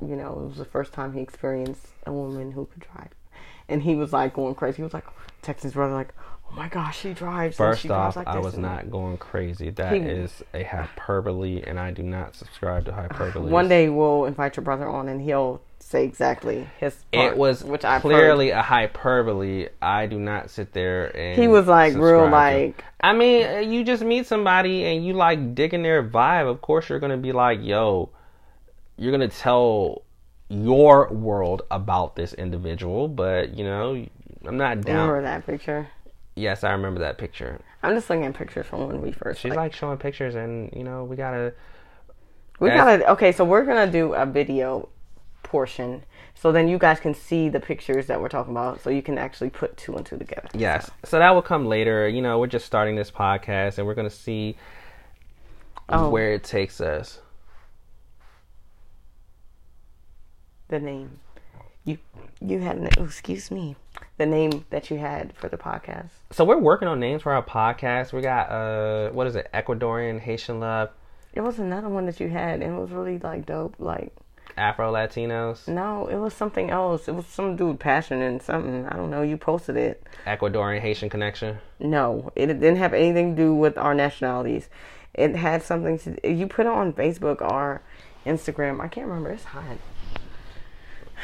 you 0.00 0.16
know, 0.16 0.32
it 0.32 0.46
was 0.48 0.56
the 0.56 0.64
first 0.64 0.92
time 0.92 1.12
he 1.12 1.20
experienced 1.20 1.86
a 2.06 2.12
woman 2.12 2.50
who 2.52 2.66
could 2.66 2.82
drive, 2.92 3.10
and 3.68 3.82
he 3.82 3.94
was 3.94 4.12
like 4.12 4.34
going 4.34 4.54
crazy. 4.54 4.76
He 4.78 4.82
was 4.82 4.94
like 4.94 5.06
texting 5.42 5.62
his 5.62 5.72
brother 5.74 5.94
like, 5.94 6.14
"Oh 6.50 6.54
my 6.54 6.68
gosh, 6.68 7.00
she 7.00 7.12
drives." 7.12 7.58
and 7.58 7.68
First 7.68 7.82
she 7.82 7.88
drives 7.88 8.16
off, 8.16 8.26
like 8.26 8.28
I 8.28 8.36
this," 8.36 8.44
was 8.44 8.58
not 8.58 8.90
going 8.90 9.16
crazy. 9.18 9.70
That 9.70 9.92
He- 9.94 10.00
is 10.00 10.42
a 10.52 10.62
hyperbole, 10.62 11.62
and 11.66 11.78
I 11.78 11.90
do 11.90 12.02
not 12.02 12.34
subscribe 12.34 12.84
to 12.86 12.92
hyperbole. 12.92 13.50
One 13.50 13.68
day 13.68 13.88
we'll 13.88 14.26
invite 14.26 14.56
your 14.56 14.64
brother 14.64 14.88
on, 14.88 15.08
and 15.08 15.20
he'll 15.20 15.60
say 15.78 16.04
exactly 16.04 16.66
his. 16.78 17.04
Part, 17.12 17.32
it 17.32 17.38
was 17.38 17.62
which 17.62 17.84
I 17.84 18.00
clearly 18.00 18.50
a 18.50 18.62
hyperbole. 18.62 19.68
I 19.82 20.06
do 20.06 20.18
not 20.18 20.50
sit 20.50 20.72
there 20.72 21.14
and. 21.16 21.40
He 21.40 21.48
was 21.48 21.66
like 21.66 21.94
real 21.94 22.28
like 22.28 22.82
I 23.00 23.12
mean, 23.12 23.46
uh, 23.46 23.58
you 23.58 23.84
just 23.84 24.02
meet 24.02 24.26
somebody 24.26 24.84
and 24.84 25.04
you 25.04 25.12
like 25.12 25.54
digging 25.54 25.82
their 25.82 26.02
vibe. 26.02 26.48
Of 26.50 26.62
course, 26.62 26.88
you're 26.88 27.00
gonna 27.00 27.18
be 27.18 27.32
like, 27.32 27.58
"Yo," 27.62 28.08
you're 28.96 29.12
gonna 29.12 29.28
tell 29.28 30.03
your 30.54 31.08
world 31.08 31.62
about 31.70 32.16
this 32.16 32.32
individual. 32.34 33.08
But 33.08 33.56
you 33.56 33.64
know, 33.64 34.06
I'm 34.46 34.56
not 34.56 34.80
down. 34.82 35.08
remember 35.08 35.22
that 35.22 35.46
picture. 35.46 35.88
Yes, 36.36 36.64
I 36.64 36.72
remember 36.72 37.00
that 37.00 37.18
picture. 37.18 37.60
I'm 37.82 37.94
just 37.94 38.08
looking 38.10 38.24
at 38.24 38.34
pictures 38.34 38.66
from 38.66 38.86
when 38.86 39.02
we 39.02 39.12
first. 39.12 39.40
She's 39.40 39.50
like, 39.50 39.56
like 39.58 39.74
showing 39.74 39.98
pictures, 39.98 40.34
and 40.34 40.72
you 40.74 40.82
know, 40.84 41.04
we 41.04 41.16
gotta. 41.16 41.52
we 42.58 42.70
gotta. 42.70 43.10
Okay, 43.12 43.32
so 43.32 43.44
we're 43.44 43.64
gonna 43.64 43.90
do 43.90 44.14
a 44.14 44.26
video 44.26 44.88
portion. 45.42 46.02
So 46.34 46.50
then 46.50 46.66
you 46.66 46.78
guys 46.78 46.98
can 46.98 47.14
see 47.14 47.48
the 47.48 47.60
pictures 47.60 48.06
that 48.06 48.20
we're 48.20 48.28
talking 48.28 48.52
about, 48.52 48.80
so 48.82 48.90
you 48.90 49.02
can 49.02 49.18
actually 49.18 49.50
put 49.50 49.76
two 49.76 49.94
and 49.96 50.04
two 50.04 50.18
together. 50.18 50.48
Yes. 50.54 50.90
So 51.04 51.18
that 51.18 51.30
will 51.30 51.42
come 51.42 51.66
later. 51.66 52.08
You 52.08 52.22
know, 52.22 52.38
we're 52.40 52.48
just 52.48 52.66
starting 52.66 52.96
this 52.96 53.10
podcast 53.10 53.78
and 53.78 53.86
we're 53.86 53.94
to 53.94 54.10
see 54.14 54.56
Oh. 55.88 56.08
where 56.08 56.32
it 56.32 56.42
takes 56.42 56.80
us. 56.80 57.20
The 60.68 60.80
name 60.80 61.20
you 61.84 61.98
you 62.40 62.60
had. 62.60 62.76
An, 62.76 62.88
oh, 62.98 63.04
excuse 63.04 63.50
me. 63.50 63.76
The 64.16 64.26
name 64.26 64.64
that 64.70 64.90
you 64.90 64.98
had 64.98 65.36
for 65.36 65.48
the 65.48 65.56
podcast. 65.56 66.10
So 66.30 66.44
we're 66.44 66.58
working 66.58 66.88
on 66.88 67.00
names 67.00 67.22
for 67.22 67.32
our 67.32 67.42
podcast. 67.44 68.12
We 68.12 68.22
got 68.22 68.50
uh 68.50 69.10
what 69.10 69.26
is 69.26 69.36
it? 69.36 69.48
Ecuadorian 69.52 70.20
Haitian 70.20 70.60
love, 70.60 70.90
It 71.32 71.40
was 71.42 71.58
another 71.58 71.88
one 71.88 72.06
that 72.06 72.20
you 72.20 72.28
had, 72.28 72.62
and 72.62 72.74
it 72.76 72.80
was 72.80 72.90
really 72.90 73.18
like 73.18 73.46
dope. 73.46 73.76
Like 73.78 74.12
Afro 74.56 74.92
Latinos, 74.92 75.66
no, 75.66 76.06
it 76.06 76.16
was 76.16 76.32
something 76.32 76.70
else. 76.70 77.08
It 77.08 77.14
was 77.14 77.26
some 77.26 77.56
dude 77.56 77.80
passion 77.80 78.22
and 78.22 78.40
something. 78.40 78.86
I 78.86 78.96
don't 78.96 79.10
know. 79.10 79.22
You 79.22 79.36
posted 79.36 79.76
it. 79.76 80.02
Ecuadorian 80.26 80.80
Haitian 80.80 81.10
connection. 81.10 81.58
No, 81.80 82.30
it 82.36 82.46
didn't 82.46 82.76
have 82.76 82.94
anything 82.94 83.34
to 83.36 83.42
do 83.42 83.54
with 83.54 83.76
our 83.76 83.94
nationalities. 83.94 84.68
It 85.12 85.36
had 85.36 85.62
something 85.62 85.98
to. 86.00 86.32
You 86.32 86.46
put 86.46 86.66
it 86.66 86.72
on 86.72 86.92
Facebook 86.92 87.40
or 87.40 87.82
Instagram. 88.24 88.80
I 88.80 88.88
can't 88.88 89.06
remember. 89.06 89.30
It's 89.30 89.44
hot. 89.44 89.78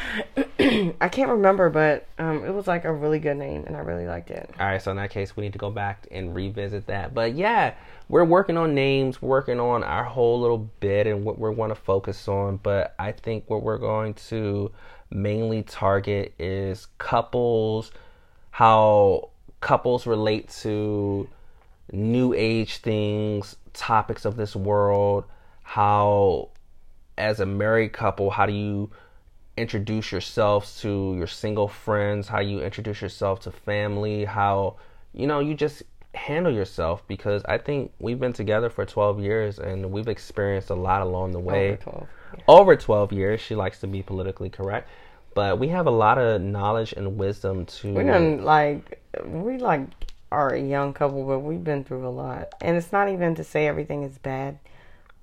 I 1.00 1.08
can't 1.08 1.30
remember, 1.30 1.70
but 1.70 2.06
um, 2.18 2.44
it 2.44 2.52
was 2.52 2.66
like 2.66 2.84
a 2.84 2.92
really 2.92 3.18
good 3.18 3.36
name, 3.36 3.64
and 3.66 3.76
I 3.76 3.80
really 3.80 4.06
liked 4.06 4.30
it. 4.30 4.50
All 4.58 4.66
right, 4.66 4.80
so 4.80 4.90
in 4.90 4.96
that 4.98 5.10
case, 5.10 5.36
we 5.36 5.42
need 5.42 5.52
to 5.52 5.58
go 5.58 5.70
back 5.70 6.06
and 6.10 6.34
revisit 6.34 6.86
that. 6.86 7.14
But 7.14 7.34
yeah, 7.34 7.74
we're 8.08 8.24
working 8.24 8.56
on 8.56 8.74
names, 8.74 9.22
working 9.22 9.60
on 9.60 9.82
our 9.82 10.04
whole 10.04 10.40
little 10.40 10.70
bit 10.80 11.06
and 11.06 11.24
what 11.24 11.38
we're 11.38 11.54
going 11.54 11.70
to 11.70 11.74
focus 11.74 12.28
on. 12.28 12.58
But 12.58 12.94
I 12.98 13.12
think 13.12 13.48
what 13.48 13.62
we're 13.62 13.78
going 13.78 14.14
to 14.14 14.70
mainly 15.10 15.62
target 15.62 16.34
is 16.38 16.88
couples, 16.98 17.90
how 18.50 19.30
couples 19.60 20.06
relate 20.06 20.48
to 20.60 21.28
new 21.92 22.32
age 22.34 22.78
things, 22.78 23.56
topics 23.72 24.24
of 24.24 24.36
this 24.36 24.54
world, 24.54 25.24
how 25.62 26.50
as 27.16 27.40
a 27.40 27.46
married 27.46 27.92
couple, 27.92 28.30
how 28.30 28.46
do 28.46 28.52
you 28.52 28.90
introduce 29.60 30.10
yourselves 30.12 30.80
to 30.80 31.14
your 31.16 31.26
single 31.26 31.68
friends, 31.68 32.28
how 32.28 32.40
you 32.40 32.60
introduce 32.60 33.02
yourself 33.02 33.40
to 33.40 33.50
family, 33.50 34.24
how 34.24 34.76
you 35.12 35.26
know 35.26 35.40
you 35.40 35.54
just 35.54 35.82
handle 36.14 36.52
yourself 36.52 37.06
because 37.06 37.42
I 37.44 37.58
think 37.58 37.92
we've 38.00 38.18
been 38.18 38.32
together 38.32 38.68
for 38.68 38.84
12 38.84 39.20
years 39.20 39.58
and 39.58 39.92
we've 39.92 40.08
experienced 40.08 40.70
a 40.70 40.74
lot 40.74 41.02
along 41.02 41.32
the 41.32 41.38
way. 41.38 41.70
Over 41.70 41.76
12. 41.76 42.08
Yeah. 42.32 42.44
Over 42.48 42.76
12 42.76 43.12
years, 43.12 43.40
she 43.40 43.54
likes 43.54 43.80
to 43.80 43.86
be 43.86 44.02
politically 44.02 44.50
correct, 44.50 44.88
but 45.34 45.58
we 45.58 45.68
have 45.68 45.86
a 45.86 45.90
lot 45.90 46.18
of 46.18 46.40
knowledge 46.40 46.92
and 46.92 47.16
wisdom 47.16 47.66
to 47.66 47.92
We 47.92 48.04
like 48.42 49.02
we 49.24 49.58
like 49.58 49.88
are 50.32 50.54
a 50.54 50.60
young 50.60 50.92
couple, 50.92 51.24
but 51.26 51.40
we've 51.40 51.64
been 51.64 51.84
through 51.84 52.06
a 52.06 52.10
lot, 52.10 52.54
and 52.60 52.76
it's 52.76 52.92
not 52.92 53.08
even 53.08 53.34
to 53.34 53.44
say 53.44 53.66
everything 53.66 54.04
is 54.04 54.18
bad. 54.18 54.58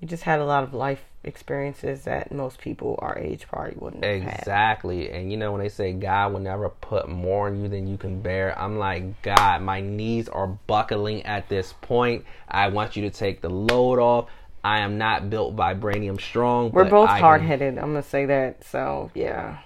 We 0.00 0.06
just 0.06 0.22
had 0.22 0.38
a 0.38 0.44
lot 0.44 0.62
of 0.62 0.74
life 0.74 1.02
experiences 1.24 2.04
that 2.04 2.32
most 2.32 2.60
people 2.60 2.98
our 3.00 3.18
age 3.18 3.46
probably 3.48 3.74
wouldn't 3.76 4.04
had. 4.04 4.38
Exactly. 4.38 5.10
And 5.10 5.30
you 5.30 5.36
know, 5.36 5.52
when 5.52 5.60
they 5.60 5.68
say 5.68 5.92
God 5.92 6.32
will 6.32 6.40
never 6.40 6.68
put 6.68 7.08
more 7.08 7.48
on 7.48 7.60
you 7.60 7.68
than 7.68 7.86
you 7.86 7.96
can 7.96 8.20
bear, 8.20 8.58
I'm 8.58 8.78
like, 8.78 9.22
God, 9.22 9.62
my 9.62 9.80
knees 9.80 10.28
are 10.28 10.46
buckling 10.46 11.22
at 11.24 11.48
this 11.48 11.74
point. 11.80 12.24
I 12.48 12.68
want 12.68 12.96
you 12.96 13.02
to 13.02 13.10
take 13.10 13.40
the 13.40 13.50
load 13.50 13.98
off. 13.98 14.28
I 14.64 14.80
am 14.80 14.98
not 14.98 15.30
built 15.30 15.54
vibranium 15.56 16.20
strong. 16.20 16.70
We're 16.72 16.84
but 16.84 16.90
both 16.90 17.08
I 17.08 17.20
hard 17.20 17.42
headed. 17.42 17.78
I'm 17.78 17.92
gonna 17.92 18.02
say 18.02 18.26
that. 18.26 18.64
So 18.64 19.10
yeah, 19.14 19.58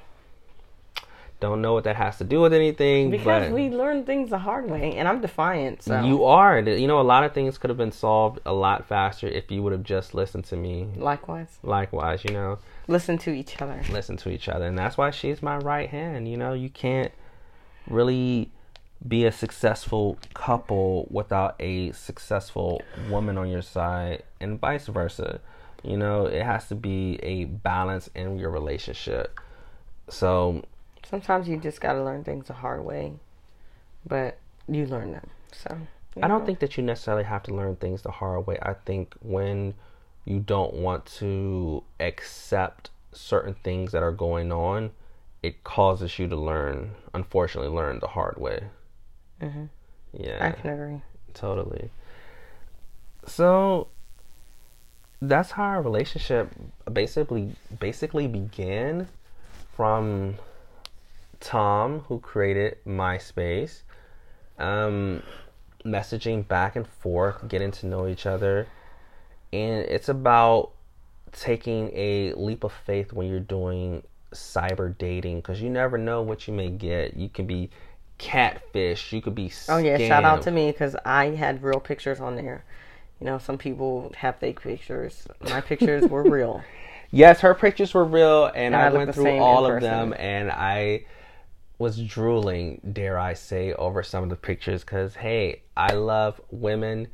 Don't 1.43 1.61
know 1.61 1.75
what 1.75 1.85
that 1.85 1.97
has 1.97 2.17
to 2.19 2.25
do 2.25 2.41
with 2.41 2.55
anything. 2.55 3.11
because 3.11 3.51
we 3.51 3.69
learn 3.69 4.05
things 4.05 4.31
the 4.31 4.39
hard 4.39 4.71
way, 4.71 4.95
and 4.97 5.07
I'm 5.09 5.21
defiant. 5.21 5.83
So 5.83 6.01
you 6.01 6.25
are. 6.25 6.61
You 6.61 6.87
know, 6.87 7.01
a 7.01 7.03
lot 7.03 7.25
of 7.25 7.35
things 7.35 7.59
could 7.59 7.69
have 7.69 7.77
been 7.77 7.93
solved 7.93 8.39
a 8.47 8.53
lot 8.53 8.87
faster 8.87 9.27
if 9.27 9.51
you 9.51 9.61
would 9.63 9.73
have 9.73 9.83
just 9.83 10.15
listened 10.15 10.45
to 10.47 10.57
me. 10.57 10.87
likewise, 10.97 11.59
Likewise, 11.65 12.25
you 12.25 12.33
know. 12.33 12.59
listen 12.87 13.19
to 13.19 13.31
each 13.33 13.61
other. 13.61 13.83
listen 13.91 14.17
to 14.19 14.31
each 14.31 14.49
other 14.49 14.67
and 14.67 14.79
that's 14.79 14.97
why 14.97 15.11
she's 15.11 15.43
my 15.43 15.57
right 15.59 15.89
hand 15.91 16.27
you 16.29 16.37
know 16.37 16.53
you 16.53 16.69
can't 16.71 17.13
really 17.89 18.51
be 19.07 19.25
a 19.25 19.33
successful 19.33 20.17
couple 20.35 21.07
without 21.11 21.55
a 21.59 21.91
successful 21.93 22.81
woman 23.11 23.37
on 23.37 23.49
your 23.49 23.63
side 23.63 24.23
and 24.41 24.61
vice 24.61 24.87
versa 24.87 25.41
you 25.83 25.97
know 25.97 26.27
it 26.27 26.43
has 26.43 26.69
to 26.69 26.75
be 26.77 27.19
a 27.23 27.45
balance 27.45 28.09
in 28.15 28.39
your 28.39 28.51
relationship 28.51 29.39
so 30.09 30.63
Sometimes 31.13 31.47
you 31.47 31.59
just 31.59 31.79
gotta 31.83 32.03
learn 32.03 32.25
things 32.25 32.47
the 32.47 32.55
hard 32.55 32.87
way, 32.87 33.13
but 34.07 34.39
you 34.67 34.87
learn 34.87 35.13
them. 35.13 35.29
So 35.53 35.77
I 36.23 36.27
don't 36.27 36.47
think 36.47 36.61
that 36.61 36.79
you 36.79 36.83
necessarily 36.83 37.25
have 37.25 37.43
to 37.43 37.55
learn 37.55 37.77
things 37.77 38.01
the 38.01 38.11
hard 38.11 38.47
way. 38.47 38.57
I 38.63 38.73
think 38.73 39.13
when 39.21 39.75
you 40.25 40.41
don't 40.41 40.73
want 40.73 41.05
to 41.19 41.83
accept 42.01 42.89
certain 43.13 43.53
things 43.63 43.93
that 43.93 44.03
are 44.03 44.11
going 44.11 44.53
on, 44.53 44.93
it 45.43 45.63
causes 45.65 46.19
you 46.19 46.29
to 46.29 46.37
learn, 46.37 46.93
unfortunately, 47.13 47.71
learn 47.71 47.99
the 47.99 48.09
hard 48.09 48.39
way. 48.39 48.69
Mhm. 49.39 49.69
Yeah, 50.15 50.39
I 50.41 50.53
can 50.53 50.71
agree. 50.71 51.03
totally. 51.35 51.91
So 53.27 53.89
that's 55.21 55.51
how 55.51 55.65
our 55.65 55.83
relationship 55.83 56.49
basically 56.91 57.55
basically 57.79 58.27
began 58.29 59.09
from 59.77 60.39
Tom, 61.43 62.01
who 62.09 62.21
created 62.21 62.79
MySpace, 62.87 63.83
um, 64.59 65.23
messaging 65.85 66.47
back 66.47 66.77
and 66.77 66.87
forth, 66.87 67.49
getting 67.49 67.73
to 67.73 67.87
know 67.87 68.07
each 68.07 68.27
other, 68.27 68.69
and 69.53 69.85
it's 69.85 70.09
about 70.09 70.71
taking 71.33 71.91
a 71.95 72.33
leap 72.35 72.65
of 72.65 72.73
faith 72.73 73.13
when 73.13 73.29
you're 73.29 73.41
doing 73.41 74.03
cyber 74.33 74.97
dating 74.97 75.37
because 75.39 75.61
you 75.61 75.69
never 75.69 75.99
know 75.99 76.23
what 76.23 76.47
you 76.47 76.55
may 76.55 76.71
get. 76.71 77.17
You 77.17 77.29
can 77.29 77.47
be 77.47 77.71
catfish. 78.19 79.13
You 79.13 79.21
could 79.21 79.35
be. 79.35 79.53
Oh 79.69 79.79
yeah, 79.79 79.99
shout 79.99 80.25
out 80.25 80.43
to 80.43 80.51
me 80.51 80.71
because 80.71 80.97
I 81.05 81.31
had 81.31 81.63
real 81.63 81.81
pictures 81.81 82.21
on 82.21 82.37
there. 82.37 82.65
You 83.21 83.27
know, 83.27 83.39
some 83.39 83.59
people 83.59 84.13
have 84.17 84.37
fake 84.37 84.61
pictures. 84.61 85.27
My 85.41 85.61
pictures 85.73 86.09
were 86.09 86.23
real. 86.23 86.63
Yes, 87.11 87.41
her 87.41 87.55
pictures 87.55 87.93
were 87.93 88.05
real, 88.05 88.47
and 88.47 88.75
And 88.75 88.77
I, 88.77 88.87
I 88.87 88.91
went 88.91 89.15
through 89.15 89.39
all 89.39 89.67
of 89.67 89.83
them, 89.83 90.15
and 90.17 90.51
I 90.51 91.05
was 91.83 92.01
drooling, 92.01 92.81
dare 92.93 93.19
I 93.19 93.35
say, 93.35 93.73
over 93.73 94.05
some 94.05 94.23
of 94.23 94.31
the 94.31 94.37
pictures 94.37 94.83
because, 94.83 95.17
hey, 95.17 95.63
I 95.77 95.95
love 95.95 96.41
women. 96.53 97.09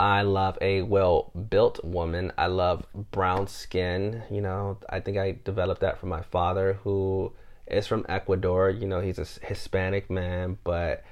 I 0.00 0.22
love 0.22 0.58
a 0.60 0.82
well 0.82 1.30
built 1.48 1.84
woman. 1.84 2.32
I 2.36 2.48
love 2.48 2.84
brown 3.12 3.46
skin. 3.46 4.24
You 4.28 4.40
know, 4.40 4.78
I 4.88 4.98
think 4.98 5.16
I 5.16 5.38
developed 5.44 5.82
that 5.82 5.98
from 5.98 6.08
my 6.08 6.22
father, 6.22 6.80
who 6.82 7.32
is 7.68 7.86
from 7.86 8.04
Ecuador. 8.08 8.68
You 8.68 8.88
know, 8.88 9.00
he's 9.00 9.20
a 9.20 9.46
Hispanic 9.46 10.10
man, 10.10 10.58
but 10.64 11.04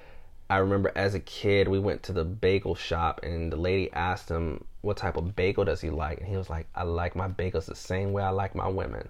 I 0.51 0.57
remember 0.57 0.91
as 0.97 1.15
a 1.15 1.21
kid, 1.21 1.69
we 1.69 1.79
went 1.79 2.03
to 2.05 2.13
the 2.13 2.25
bagel 2.25 2.75
shop, 2.75 3.21
and 3.23 3.53
the 3.53 3.57
lady 3.57 3.93
asked 3.93 4.29
him 4.29 4.65
what 4.81 4.97
type 4.97 5.17
of 5.17 5.37
bagel 5.37 5.65
does 5.65 5.81
he 5.81 5.91
like, 5.91 6.19
and 6.19 6.29
he 6.29 6.37
was 6.37 6.51
like, 6.51 6.67
"I 6.75 6.83
like 6.83 7.15
my 7.15 7.29
bagels 7.29 7.67
the 7.67 7.77
same 7.77 8.13
way 8.13 8.25
I 8.25 8.31
like 8.31 8.57
my 8.57 8.67
women, 8.67 9.09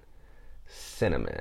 cinnamon." 0.66 1.40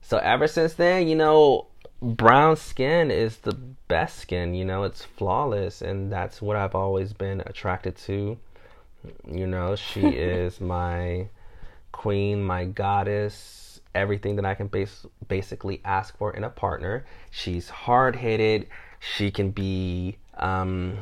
So 0.00 0.18
ever 0.18 0.46
since 0.46 0.74
then, 0.74 1.08
you 1.08 1.16
know, 1.16 1.66
brown 2.00 2.56
skin 2.56 3.10
is 3.10 3.38
the 3.38 3.52
best 3.52 4.18
skin. 4.18 4.54
You 4.54 4.64
know, 4.64 4.84
it's 4.84 5.04
flawless, 5.04 5.82
and 5.82 6.12
that's 6.12 6.40
what 6.40 6.56
I've 6.56 6.74
always 6.74 7.12
been 7.12 7.42
attracted 7.46 7.96
to. 7.96 8.38
You 9.30 9.46
know, 9.46 9.76
she 9.76 10.00
is 10.06 10.60
my 10.60 11.28
queen, 11.92 12.42
my 12.42 12.64
goddess, 12.64 13.80
everything 13.94 14.36
that 14.36 14.44
I 14.44 14.54
can 14.54 14.68
base, 14.68 15.04
basically 15.26 15.80
ask 15.84 16.16
for 16.16 16.32
in 16.32 16.44
a 16.44 16.50
partner. 16.50 17.04
She's 17.30 17.68
hard 17.68 18.16
headed. 18.16 18.68
She 19.00 19.30
can 19.30 19.50
be 19.50 20.18
um, 20.34 20.98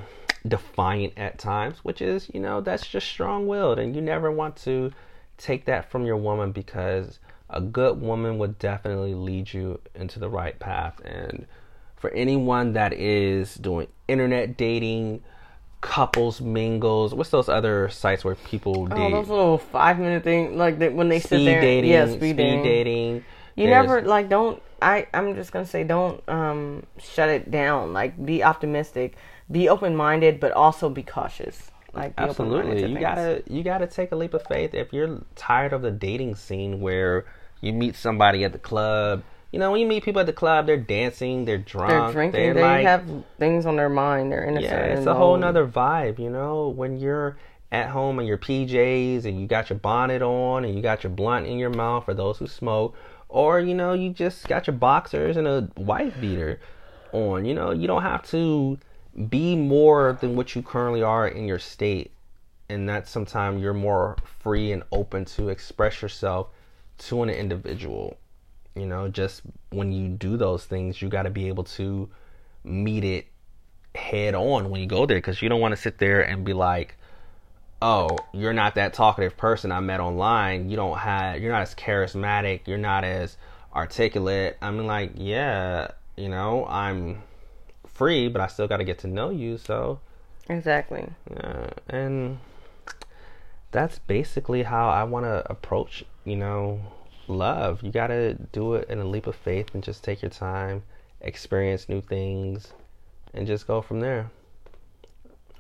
defiant 0.47 1.15
at 1.17 1.39
times, 1.39 1.79
which 1.79 2.01
is, 2.01 2.31
you 2.33 2.41
know, 2.41 2.61
that's 2.61 2.87
just 2.87 3.09
strong 3.09 3.47
willed. 3.47 3.79
And 3.79 3.95
you 3.95 4.03
never 4.03 4.31
want 4.31 4.57
to 4.59 4.93
take 5.37 5.67
that 5.67 5.91
from 5.91 6.07
your 6.07 6.17
woman 6.17 6.53
because 6.53 7.19
a 7.51 7.61
good 7.61 8.01
woman 8.01 8.39
would 8.39 8.59
definitely 8.59 9.15
lead 9.15 9.53
you 9.53 9.81
into 9.95 10.19
the 10.19 10.29
right 10.29 10.59
path. 10.59 11.01
And 11.05 11.47
for 11.97 12.11
anyone 12.11 12.73
that 12.75 12.93
is 12.93 13.55
doing 13.55 13.89
internet 14.09 14.57
dating, 14.57 15.23
couples 15.81 16.41
mingles, 16.41 17.15
what's 17.15 17.31
those 17.31 17.49
other 17.49 17.89
sites 17.89 18.25
where 18.25 18.35
people 18.35 18.89
Oh, 18.91 19.11
those 19.11 19.29
little 19.29 19.59
five 19.59 19.99
minute 19.99 20.25
thing, 20.25 20.57
like 20.59 20.79
they, 20.79 20.89
when 20.89 21.09
they 21.09 21.21
sit 21.21 21.29
speed 21.29 21.47
there. 21.47 21.61
dating, 21.61 21.91
yeah, 21.91 22.07
speed, 22.07 22.17
speed, 22.19 22.37
dating. 22.37 22.63
dating. 22.65 23.15
You 23.55 23.67
There's- 23.69 23.87
never 23.87 24.03
like 24.03 24.29
don't. 24.29 24.61
I 24.83 25.07
I'm 25.15 25.35
just 25.35 25.53
gonna 25.53 25.65
say 25.67 25.85
don't 25.85 26.23
um 26.29 26.83
shut 26.99 27.29
it 27.31 27.51
down. 27.51 27.93
Like 27.95 28.23
be 28.27 28.43
optimistic, 28.43 29.17
be 29.51 29.69
open 29.69 29.97
minded, 29.97 30.41
but 30.41 30.53
also 30.53 30.91
be 30.91 31.03
cautious. 31.03 31.71
Like 31.97 32.15
Absolutely, 32.19 32.83
to 32.83 32.89
you 32.89 32.99
gotta 32.99 33.43
you 33.49 33.63
gotta 33.63 33.87
take 33.87 34.13
a 34.13 34.17
leap 34.17 34.35
of 34.35 34.43
faith 34.47 34.75
if 34.75 34.93
you're 34.93 35.23
tired 35.35 35.73
of 35.73 35.83
the 35.83 35.91
dating 35.91 36.35
scene 36.35 36.81
where 36.81 37.25
you 37.61 37.73
meet 37.73 37.97
somebody 37.97 38.45
at 38.45 38.53
the 38.53 38.59
club. 38.59 39.23
You 39.53 39.61
know, 39.61 39.71
when 39.71 39.81
you 39.81 39.87
meet 39.87 40.05
people 40.05 40.21
at 40.21 40.27
the 40.27 40.33
club, 40.33 40.67
they're 40.67 40.77
dancing, 40.77 41.45
they're 41.47 41.57
drunk, 41.57 41.89
They're 41.91 42.13
drinking. 42.13 42.41
they're 42.41 42.55
they 42.55 42.61
like, 42.63 42.85
have 42.85 43.09
things 43.39 43.65
on 43.65 43.77
their 43.77 43.89
mind. 43.89 44.31
They're 44.31 44.45
innocent. 44.45 44.71
yeah, 44.71 44.99
it's 44.99 45.07
a 45.07 45.15
whole 45.15 45.37
nother 45.39 45.67
vibe, 45.67 46.19
you 46.19 46.29
know. 46.29 46.69
When 46.69 46.99
you're 46.99 47.39
at 47.73 47.89
home 47.89 48.21
in 48.21 48.27
your 48.27 48.39
PJs 48.39 49.25
and 49.25 49.41
you 49.41 49.47
got 49.47 49.71
your 49.71 49.79
bonnet 49.79 50.21
on 50.21 50.65
and 50.65 50.75
you 50.75 50.83
got 50.83 51.03
your 51.03 51.11
blunt 51.11 51.47
in 51.47 51.59
your 51.59 51.71
mouth 51.71 52.05
for 52.05 52.13
those 52.13 52.39
who 52.39 52.47
smoke, 52.47 52.95
or 53.29 53.61
you 53.61 53.75
know, 53.75 53.93
you 53.95 54.11
just 54.11 54.47
got 54.49 54.67
your 54.67 54.77
boxers 54.77 55.37
and 55.37 55.47
a 55.47 55.69
wife 55.77 56.15
beater 56.21 56.61
on. 57.13 57.45
You 57.45 57.55
know, 57.55 57.71
you 57.71 57.87
don't 57.87 58.03
have 58.03 58.23
to 58.31 58.79
be 59.29 59.57
more 59.57 60.19
than 60.21 60.37
what 60.37 60.55
you 60.55 60.63
currently 60.63 61.03
are 61.03 61.27
in 61.27 61.47
your 61.47 61.59
state, 61.59 62.11
and 62.69 62.89
that 62.89 63.09
sometimes 63.09 63.63
you're 63.63 63.75
more 63.75 64.17
free 64.41 64.73
and 64.73 64.83
open 64.93 65.25
to 65.25 65.49
express 65.49 66.03
yourself 66.03 66.49
to 66.99 67.23
an 67.23 67.31
individual. 67.31 68.17
You 68.75 68.87
know, 68.87 69.09
just 69.09 69.43
when 69.71 69.93
you 69.93 70.09
do 70.09 70.37
those 70.37 70.65
things, 70.65 71.01
you 71.01 71.09
got 71.09 71.23
to 71.23 71.31
be 71.31 71.49
able 71.49 71.65
to 71.65 72.09
meet 72.63 73.05
it 73.05 73.27
head 73.95 74.35
on 74.35 74.69
when 74.69 74.81
you 74.81 74.87
go 74.87 75.07
there 75.07 75.17
because 75.17 75.41
you 75.41 75.49
don't 75.49 75.61
want 75.61 75.73
to 75.73 75.81
sit 75.81 75.99
there 75.99 76.21
and 76.21 76.45
be 76.45 76.53
like, 76.53 76.97
oh, 77.81 78.19
you're 78.33 78.53
not 78.53 78.75
that 78.75 78.93
talkative 78.93 79.37
person 79.37 79.73
I 79.73 79.81
met 79.81 80.01
online. 80.01 80.69
You 80.69 80.77
don't 80.77 80.99
have, 80.99 81.41
you're 81.41 81.53
not 81.53 81.63
as 81.63 81.75
charismatic. 81.75 82.67
You're 82.67 82.79
not 82.79 83.05
as 83.05 83.37
articulate. 83.75 84.59
I 84.61 84.71
mean, 84.71 84.87
like, 84.87 85.13
yeah, 85.15 85.89
you 86.17 86.29
know, 86.29 86.67
I'm 86.67 87.23
free, 87.97 88.29
but 88.29 88.41
I 88.41 88.47
still 88.47 88.69
got 88.69 88.77
to 88.79 88.85
get 88.85 88.99
to 89.01 89.07
know 89.07 89.31
you. 89.31 89.59
So, 89.59 90.01
Exactly. 90.49 91.09
yeah, 91.31 91.71
and 91.89 92.39
that's 93.73 93.99
basically 93.99 94.63
how 94.63 94.89
I 94.89 95.05
want 95.05 95.25
to 95.25 95.45
approach, 95.51 96.05
you 96.25 96.37
know, 96.37 96.81
love. 97.29 97.83
You 97.83 97.91
got 97.91 98.09
to 98.09 98.35
do 98.53 98.75
it 98.75 98.89
in 98.89 98.99
a 98.99 99.05
leap 99.05 99.27
of 99.27 99.35
faith 99.37 99.75
and 99.75 99.83
just 99.83 100.05
take 100.05 100.23
your 100.23 100.31
time, 100.31 100.83
experience 101.21 101.89
new 101.89 102.01
things, 102.01 102.73
and 103.35 103.47
just 103.47 103.67
go 103.67 103.83
from 103.83 104.01
there. 104.01 104.31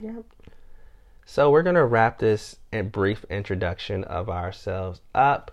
Yep. 0.00 0.24
So 1.28 1.50
we're 1.50 1.62
gonna 1.64 1.84
wrap 1.84 2.18
this 2.20 2.56
brief 2.92 3.24
introduction 3.28 4.04
of 4.04 4.28
ourselves 4.30 5.00
up. 5.14 5.50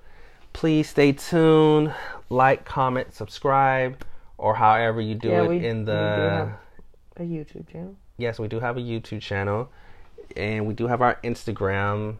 Please 0.51 0.87
stay 0.87 1.13
tuned, 1.13 1.93
like, 2.29 2.63
comment, 2.63 3.13
subscribe, 3.13 4.05
or 4.37 4.53
however 4.55 5.01
you 5.01 5.15
do 5.15 5.29
Yeah, 5.29 5.43
it 5.43 5.49
we- 5.49 5.65
in 5.65 5.85
the. 5.85 6.51
A 7.17 7.21
YouTube 7.21 7.71
channel. 7.71 7.95
yes, 8.17 8.39
we 8.39 8.47
do 8.47 8.59
have 8.59 8.77
a 8.77 8.81
YouTube 8.81 9.21
channel, 9.21 9.69
and 10.35 10.65
we 10.65 10.73
do 10.73 10.87
have 10.87 11.01
our 11.01 11.19
Instagram 11.23 12.17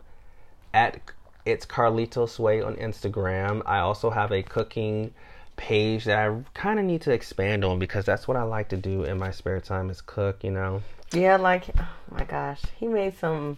at 0.74 1.00
it's 1.46 1.66
Carlito 1.66 2.28
Sway 2.30 2.62
on 2.62 2.76
Instagram. 2.76 3.62
I 3.66 3.80
also 3.80 4.10
have 4.10 4.32
a 4.32 4.44
cooking 4.44 5.14
page 5.56 6.06
that 6.06 6.18
I 6.18 6.36
kind 6.54 6.80
of 6.80 6.86
need 6.86 7.02
to 7.02 7.12
expand 7.12 7.64
on 7.66 7.80
because 7.80 8.06
that's 8.06 8.28
what 8.28 8.38
I 8.38 8.44
like 8.44 8.70
to 8.70 8.78
do 8.78 9.04
in 9.04 9.18
my 9.18 9.32
spare 9.32 9.60
time 9.60 9.90
is 9.90 10.02
cook. 10.02 10.44
You 10.44 10.52
know. 10.52 10.84
Yeah, 11.12 11.38
like 11.38 11.70
oh 11.78 11.88
my 12.12 12.24
gosh, 12.24 12.62
he 12.80 12.88
made 12.88 13.18
some. 13.18 13.58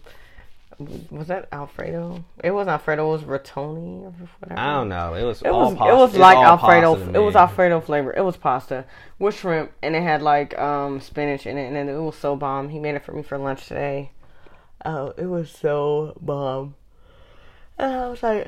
Was 1.09 1.27
that 1.27 1.47
Alfredo? 1.51 2.23
It 2.43 2.51
was 2.51 2.67
Alfredo. 2.67 3.07
It 3.07 3.11
was 3.11 3.21
Rotoni 3.23 4.03
or 4.03 4.13
whatever. 4.39 4.59
I 4.59 4.73
don't 4.73 4.89
know. 4.89 5.13
It 5.13 5.23
was 5.23 5.41
It 5.41 5.47
all 5.47 5.69
was 5.69 5.75
pasta. 5.77 5.93
it 5.93 5.97
was 5.97 6.17
like 6.17 6.37
Alfredo. 6.37 6.95
It 7.13 7.19
was. 7.19 7.35
Alfredo 7.35 7.81
flavor. 7.81 8.13
It 8.15 8.23
was 8.23 8.37
pasta 8.37 8.85
with 9.19 9.35
shrimp, 9.35 9.71
and 9.81 9.95
it 9.95 10.03
had 10.03 10.21
like 10.21 10.57
um 10.59 10.99
spinach 10.99 11.45
in 11.45 11.57
it, 11.57 11.73
and 11.73 11.89
it 11.89 11.99
was 11.99 12.15
so 12.15 12.35
bomb. 12.35 12.69
He 12.69 12.79
made 12.79 12.95
it 12.95 13.03
for 13.05 13.13
me 13.13 13.23
for 13.23 13.37
lunch 13.37 13.67
today. 13.67 14.11
Oh, 14.85 15.13
it 15.17 15.25
was 15.25 15.49
so 15.49 16.17
bomb. 16.21 16.75
And 17.77 17.93
I 17.93 18.07
was 18.07 18.21
like, 18.23 18.47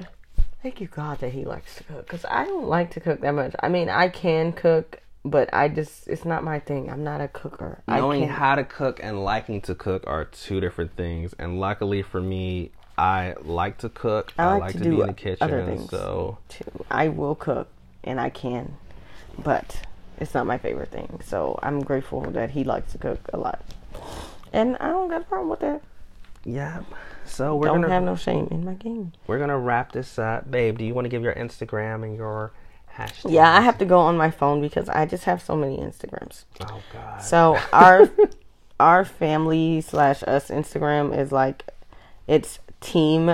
thank 0.62 0.80
you 0.82 0.88
God 0.88 1.20
that 1.20 1.32
he 1.32 1.46
likes 1.46 1.76
to 1.76 1.84
cook, 1.84 2.06
because 2.06 2.26
I 2.30 2.46
don't 2.46 2.68
like 2.68 2.92
to 2.92 3.00
cook 3.00 3.22
that 3.22 3.32
much. 3.32 3.56
I 3.62 3.70
mean, 3.70 3.90
I 3.90 4.10
can 4.10 4.54
cook, 4.54 5.02
but 5.30 5.54
I 5.54 5.68
just 5.70 6.08
it's 6.08 6.26
not 6.26 6.44
my 6.44 6.60
thing. 6.60 6.90
I'm 6.90 7.04
not 7.04 7.22
a 7.22 7.28
cooker. 7.28 7.82
Knowing 7.88 8.28
how 8.28 8.56
to 8.56 8.64
cook 8.64 9.00
and 9.02 9.24
liking 9.24 9.62
to 9.62 9.76
cook 9.76 10.04
are 10.08 10.26
two 10.26 10.60
different 10.60 10.96
things. 10.96 11.34
And 11.40 11.60
luckily 11.60 12.02
for 12.02 12.22
me, 12.22 12.72
I 12.98 13.36
like 13.42 13.78
to 13.80 13.90
cook. 13.90 14.34
I 14.38 14.44
I 14.44 14.52
like 14.54 14.62
like, 14.62 14.72
to 14.74 14.80
to, 14.84 14.90
be 14.90 15.02
in 15.02 15.08
the 15.08 15.14
kitchen. 15.14 15.88
So 15.90 16.38
too. 16.50 16.86
I 16.90 17.10
will 17.10 17.36
cook 17.36 17.68
and 18.04 18.20
I 18.20 18.30
can, 18.30 18.78
but 19.38 19.82
it's 20.20 20.34
not 20.34 20.46
my 20.48 20.58
favorite 20.58 20.90
thing. 20.92 21.20
So 21.24 21.60
I'm 21.62 21.82
grateful 21.82 22.22
that 22.32 22.52
he 22.52 22.64
likes 22.64 22.92
to 22.94 22.98
cook 22.98 23.20
a 23.34 23.38
lot, 23.38 23.62
and 24.54 24.78
I 24.80 24.88
don't 24.90 25.10
got 25.10 25.22
a 25.22 25.26
problem 25.26 25.50
with 25.50 25.60
that. 25.62 25.82
yeah. 26.46 26.82
So 27.26 27.56
we're 27.58 27.68
don't 27.68 27.82
gonna 27.82 27.94
have 27.94 28.04
no 28.04 28.16
shame 28.16 28.48
in 28.52 28.64
my 28.64 28.74
game. 28.74 29.12
we're 29.28 29.38
gonna 29.40 29.58
wrap 29.60 29.92
this 29.92 30.18
up, 30.18 30.50
babe. 30.50 30.78
Do 30.78 30.86
you 30.86 30.94
want 30.94 31.06
to 31.06 31.10
give 31.10 31.22
your 31.24 31.34
Instagram 31.36 32.04
and 32.04 32.16
your 32.16 32.54
Yeah, 33.26 33.58
I 33.58 33.62
have 33.62 33.78
to 33.80 33.86
go 33.86 34.00
on 34.00 34.18
my 34.18 34.32
phone 34.32 34.62
because 34.62 34.90
I 34.90 35.06
just 35.06 35.26
have 35.26 35.42
so 35.42 35.56
many 35.56 35.78
Instagrams. 35.78 36.46
Oh 36.62 36.82
God. 36.92 37.20
So 37.20 37.60
our 37.72 38.10
our 38.80 39.06
family 39.06 39.82
slash 39.82 40.24
us 40.24 40.50
Instagram 40.50 41.18
is 41.18 41.32
like 41.32 41.66
it's 42.28 42.60
team 42.82 43.34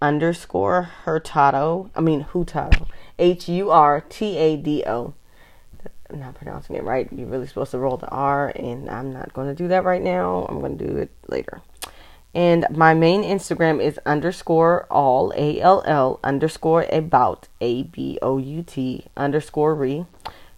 underscore 0.00 0.82
hurtado. 1.04 1.90
I 1.94 2.00
mean 2.00 2.22
hurtado. 2.22 2.86
H 3.18 3.48
U 3.48 3.70
R 3.70 4.00
T 4.08 4.36
A 4.36 4.56
D 4.56 4.84
O. 4.86 5.14
I'm 6.10 6.18
not 6.18 6.34
pronouncing 6.34 6.76
it 6.76 6.82
right. 6.82 7.08
You're 7.12 7.28
really 7.28 7.46
supposed 7.46 7.70
to 7.70 7.78
roll 7.78 7.96
the 7.96 8.08
R, 8.08 8.52
and 8.56 8.90
I'm 8.90 9.12
not 9.12 9.32
going 9.32 9.46
to 9.46 9.54
do 9.54 9.68
that 9.68 9.84
right 9.84 10.02
now. 10.02 10.44
I'm 10.48 10.58
going 10.58 10.76
to 10.76 10.84
do 10.84 10.96
it 10.96 11.10
later. 11.28 11.62
And 12.34 12.66
my 12.70 12.94
main 12.94 13.22
Instagram 13.22 13.82
is 13.82 13.98
underscore 14.06 14.86
all 14.90 15.32
A 15.36 15.60
L 15.60 15.82
L 15.84 16.20
underscore 16.22 16.86
about 16.92 17.48
A 17.60 17.82
B 17.82 18.18
O 18.22 18.38
U 18.38 18.62
T 18.62 19.06
underscore 19.16 19.74
re. 19.74 20.06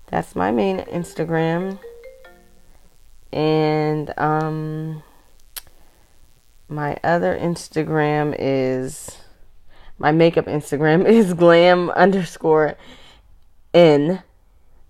That's 0.09 0.37
my 0.37 0.51
main 0.51 0.81
Instagram. 0.81 1.79
And 3.33 4.13
um 4.19 5.03
my 6.69 6.99
other 7.03 7.39
Instagram 7.39 8.37
is 8.39 9.19
my 9.99 10.13
makeup 10.13 10.47
Instagram 10.47 11.07
is 11.07 11.33
glam 11.33 11.89
underscore 11.91 12.77
n 13.73 14.23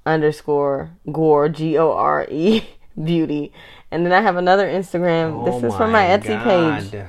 underscore 0.05 0.90
gore 1.12 1.49
G 1.49 1.79
O 1.79 1.92
R 1.92 2.27
E 2.29 2.64
beauty. 3.03 3.53
And 3.93 4.07
then 4.07 4.13
I 4.13 4.23
have 4.23 4.37
another 4.37 4.67
Instagram. 4.67 5.43
Oh 5.43 5.45
this 5.45 5.71
is 5.71 5.77
from 5.77 5.93
my 5.93 6.05
Etsy 6.05 6.43
page. 6.43 7.05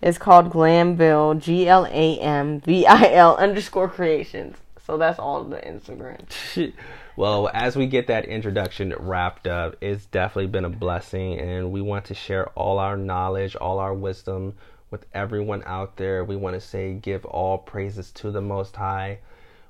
It's 0.00 0.16
called 0.16 0.50
Glamville 0.50 1.40
G 1.40 1.68
L 1.68 1.86
A 1.86 2.18
M 2.20 2.60
V 2.60 2.86
I 2.86 3.12
L 3.14 3.36
underscore 3.36 3.88
creations. 3.88 4.56
So 4.86 4.96
that's 4.96 5.18
all 5.18 5.42
the 5.42 5.58
Instagram. 5.58 6.24
well, 7.16 7.50
as 7.52 7.76
we 7.76 7.86
get 7.88 8.06
that 8.06 8.26
introduction 8.26 8.94
wrapped 8.98 9.48
up, 9.48 9.76
it's 9.80 10.06
definitely 10.06 10.46
been 10.46 10.64
a 10.64 10.70
blessing, 10.70 11.38
and 11.38 11.72
we 11.72 11.80
want 11.80 12.06
to 12.06 12.14
share 12.14 12.48
all 12.50 12.78
our 12.78 12.96
knowledge, 12.96 13.56
all 13.56 13.80
our 13.80 13.92
wisdom 13.92 14.54
with 14.90 15.06
everyone 15.12 15.64
out 15.66 15.96
there. 15.96 16.24
We 16.24 16.36
want 16.36 16.54
to 16.54 16.60
say, 16.60 16.94
give 16.94 17.24
all 17.24 17.58
praises 17.58 18.12
to 18.12 18.30
the 18.30 18.40
Most 18.40 18.76
High. 18.76 19.18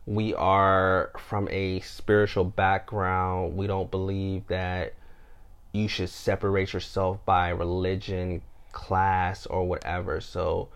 We 0.06 0.34
are 0.34 1.10
from 1.18 1.48
a 1.50 1.80
spiritual 1.80 2.44
background. 2.44 3.56
We 3.56 3.66
don't 3.66 3.90
believe 3.90 4.46
that 4.48 4.94
you 5.72 5.88
should 5.88 6.10
separate 6.10 6.72
yourself 6.72 7.24
by 7.24 7.50
religion, 7.50 8.42
class, 8.72 9.46
or 9.46 9.66
whatever. 9.66 10.20
So, 10.20 10.68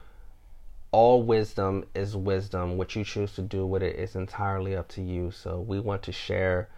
all 0.94 1.24
wisdom 1.24 1.84
is 1.92 2.14
wisdom. 2.14 2.76
What 2.76 2.94
you 2.94 3.02
choose 3.02 3.32
to 3.32 3.42
do 3.42 3.66
with 3.66 3.82
it 3.82 3.96
is 3.96 4.14
entirely 4.14 4.76
up 4.76 4.86
to 4.90 5.02
you. 5.02 5.32
So 5.32 5.58
we 5.58 5.80
want 5.80 6.04
to 6.04 6.12
share 6.12 6.68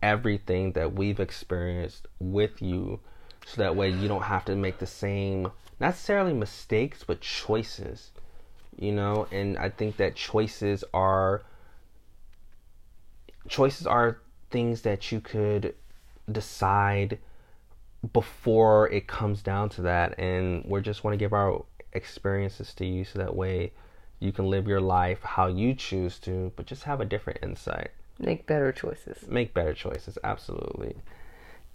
everything 0.00 0.72
that 0.72 0.94
we've 0.94 1.20
experienced 1.20 2.08
with 2.18 2.62
you 2.62 3.00
so 3.44 3.60
that 3.60 3.76
way 3.76 3.90
you 3.90 4.08
don't 4.08 4.22
have 4.22 4.46
to 4.46 4.56
make 4.56 4.78
the 4.78 4.86
same 4.86 5.42
not 5.42 5.88
necessarily 5.88 6.32
mistakes 6.32 7.04
but 7.06 7.20
choices. 7.20 8.10
You 8.74 8.92
know, 8.92 9.26
and 9.30 9.58
I 9.58 9.68
think 9.68 9.98
that 9.98 10.14
choices 10.14 10.82
are 10.94 11.42
choices 13.48 13.86
are 13.86 14.18
things 14.50 14.80
that 14.80 15.12
you 15.12 15.20
could 15.20 15.74
decide 16.32 17.18
before 18.12 18.88
it 18.90 19.06
comes 19.06 19.42
down 19.42 19.68
to 19.70 19.82
that 19.82 20.18
and 20.18 20.64
we 20.66 20.80
just 20.80 21.02
want 21.04 21.12
to 21.12 21.18
give 21.18 21.32
our 21.32 21.64
experiences 21.92 22.72
to 22.74 22.86
you 22.86 23.04
so 23.04 23.18
that 23.18 23.34
way 23.34 23.72
you 24.20 24.30
can 24.32 24.48
live 24.48 24.68
your 24.68 24.80
life 24.80 25.20
how 25.22 25.46
you 25.46 25.74
choose 25.74 26.18
to 26.18 26.52
but 26.56 26.66
just 26.66 26.84
have 26.84 27.00
a 27.00 27.04
different 27.04 27.38
insight 27.42 27.90
Make 28.20 28.46
better 28.46 28.72
choices. 28.72 29.26
make 29.28 29.52
better 29.54 29.74
choices 29.74 30.16
absolutely 30.22 30.96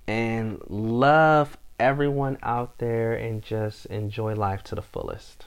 and 0.08 0.62
love 0.70 1.58
everyone 1.80 2.38
out 2.44 2.78
there 2.78 3.14
and 3.14 3.42
just 3.42 3.86
enjoy 3.88 4.34
life 4.34 4.64
to 4.66 4.76
the 4.76 4.82
fullest 4.82 5.46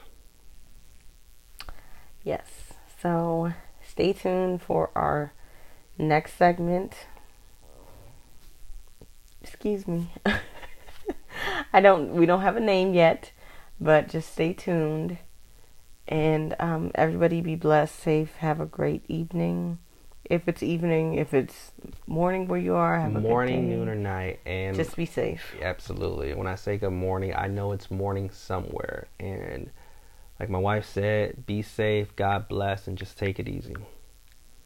Yes. 2.23 2.73
So 3.01 3.53
stay 3.87 4.11
tuned 4.11 4.61
for 4.61 4.89
our 4.95 5.31
next 5.97 6.33
segment. 6.33 6.93
Excuse 9.41 9.87
me. 9.87 10.09
I 11.73 11.79
don't 11.81 12.13
we 12.13 12.25
don't 12.25 12.41
have 12.41 12.57
a 12.57 12.61
name 12.61 12.93
yet, 12.93 13.31
but 13.79 14.09
just 14.09 14.33
stay 14.33 14.53
tuned. 14.53 15.17
And 16.07 16.55
um, 16.59 16.91
everybody 16.95 17.41
be 17.41 17.55
blessed, 17.55 17.99
safe, 17.99 18.35
have 18.37 18.61
a 18.61 18.65
great 18.65 19.03
evening. 19.09 19.79
if 20.29 20.47
it's 20.47 20.63
evening, 20.63 21.15
if 21.15 21.33
it's 21.33 21.71
morning 22.05 22.47
where 22.47 22.59
you 22.59 22.75
are, 22.75 22.99
have 22.99 23.15
a 23.15 23.19
morning, 23.19 23.69
noon, 23.69 23.89
or 23.89 23.95
night, 23.95 24.39
and 24.45 24.75
just 24.75 24.95
be 24.95 25.05
safe. 25.05 25.55
Absolutely. 25.61 26.33
When 26.33 26.47
I 26.47 26.55
say 26.55 26.77
good 26.77 26.91
morning, 26.91 27.33
I 27.35 27.47
know 27.47 27.71
it's 27.71 27.89
morning 27.91 28.29
somewhere, 28.29 29.07
and 29.19 29.69
like 30.39 30.49
my 30.49 30.59
wife 30.59 30.85
said, 30.85 31.45
be 31.45 31.61
safe, 31.61 32.15
God 32.15 32.47
bless, 32.47 32.87
and 32.87 32.97
just 32.97 33.17
take 33.17 33.39
it 33.39 33.47
easy. 33.47 33.75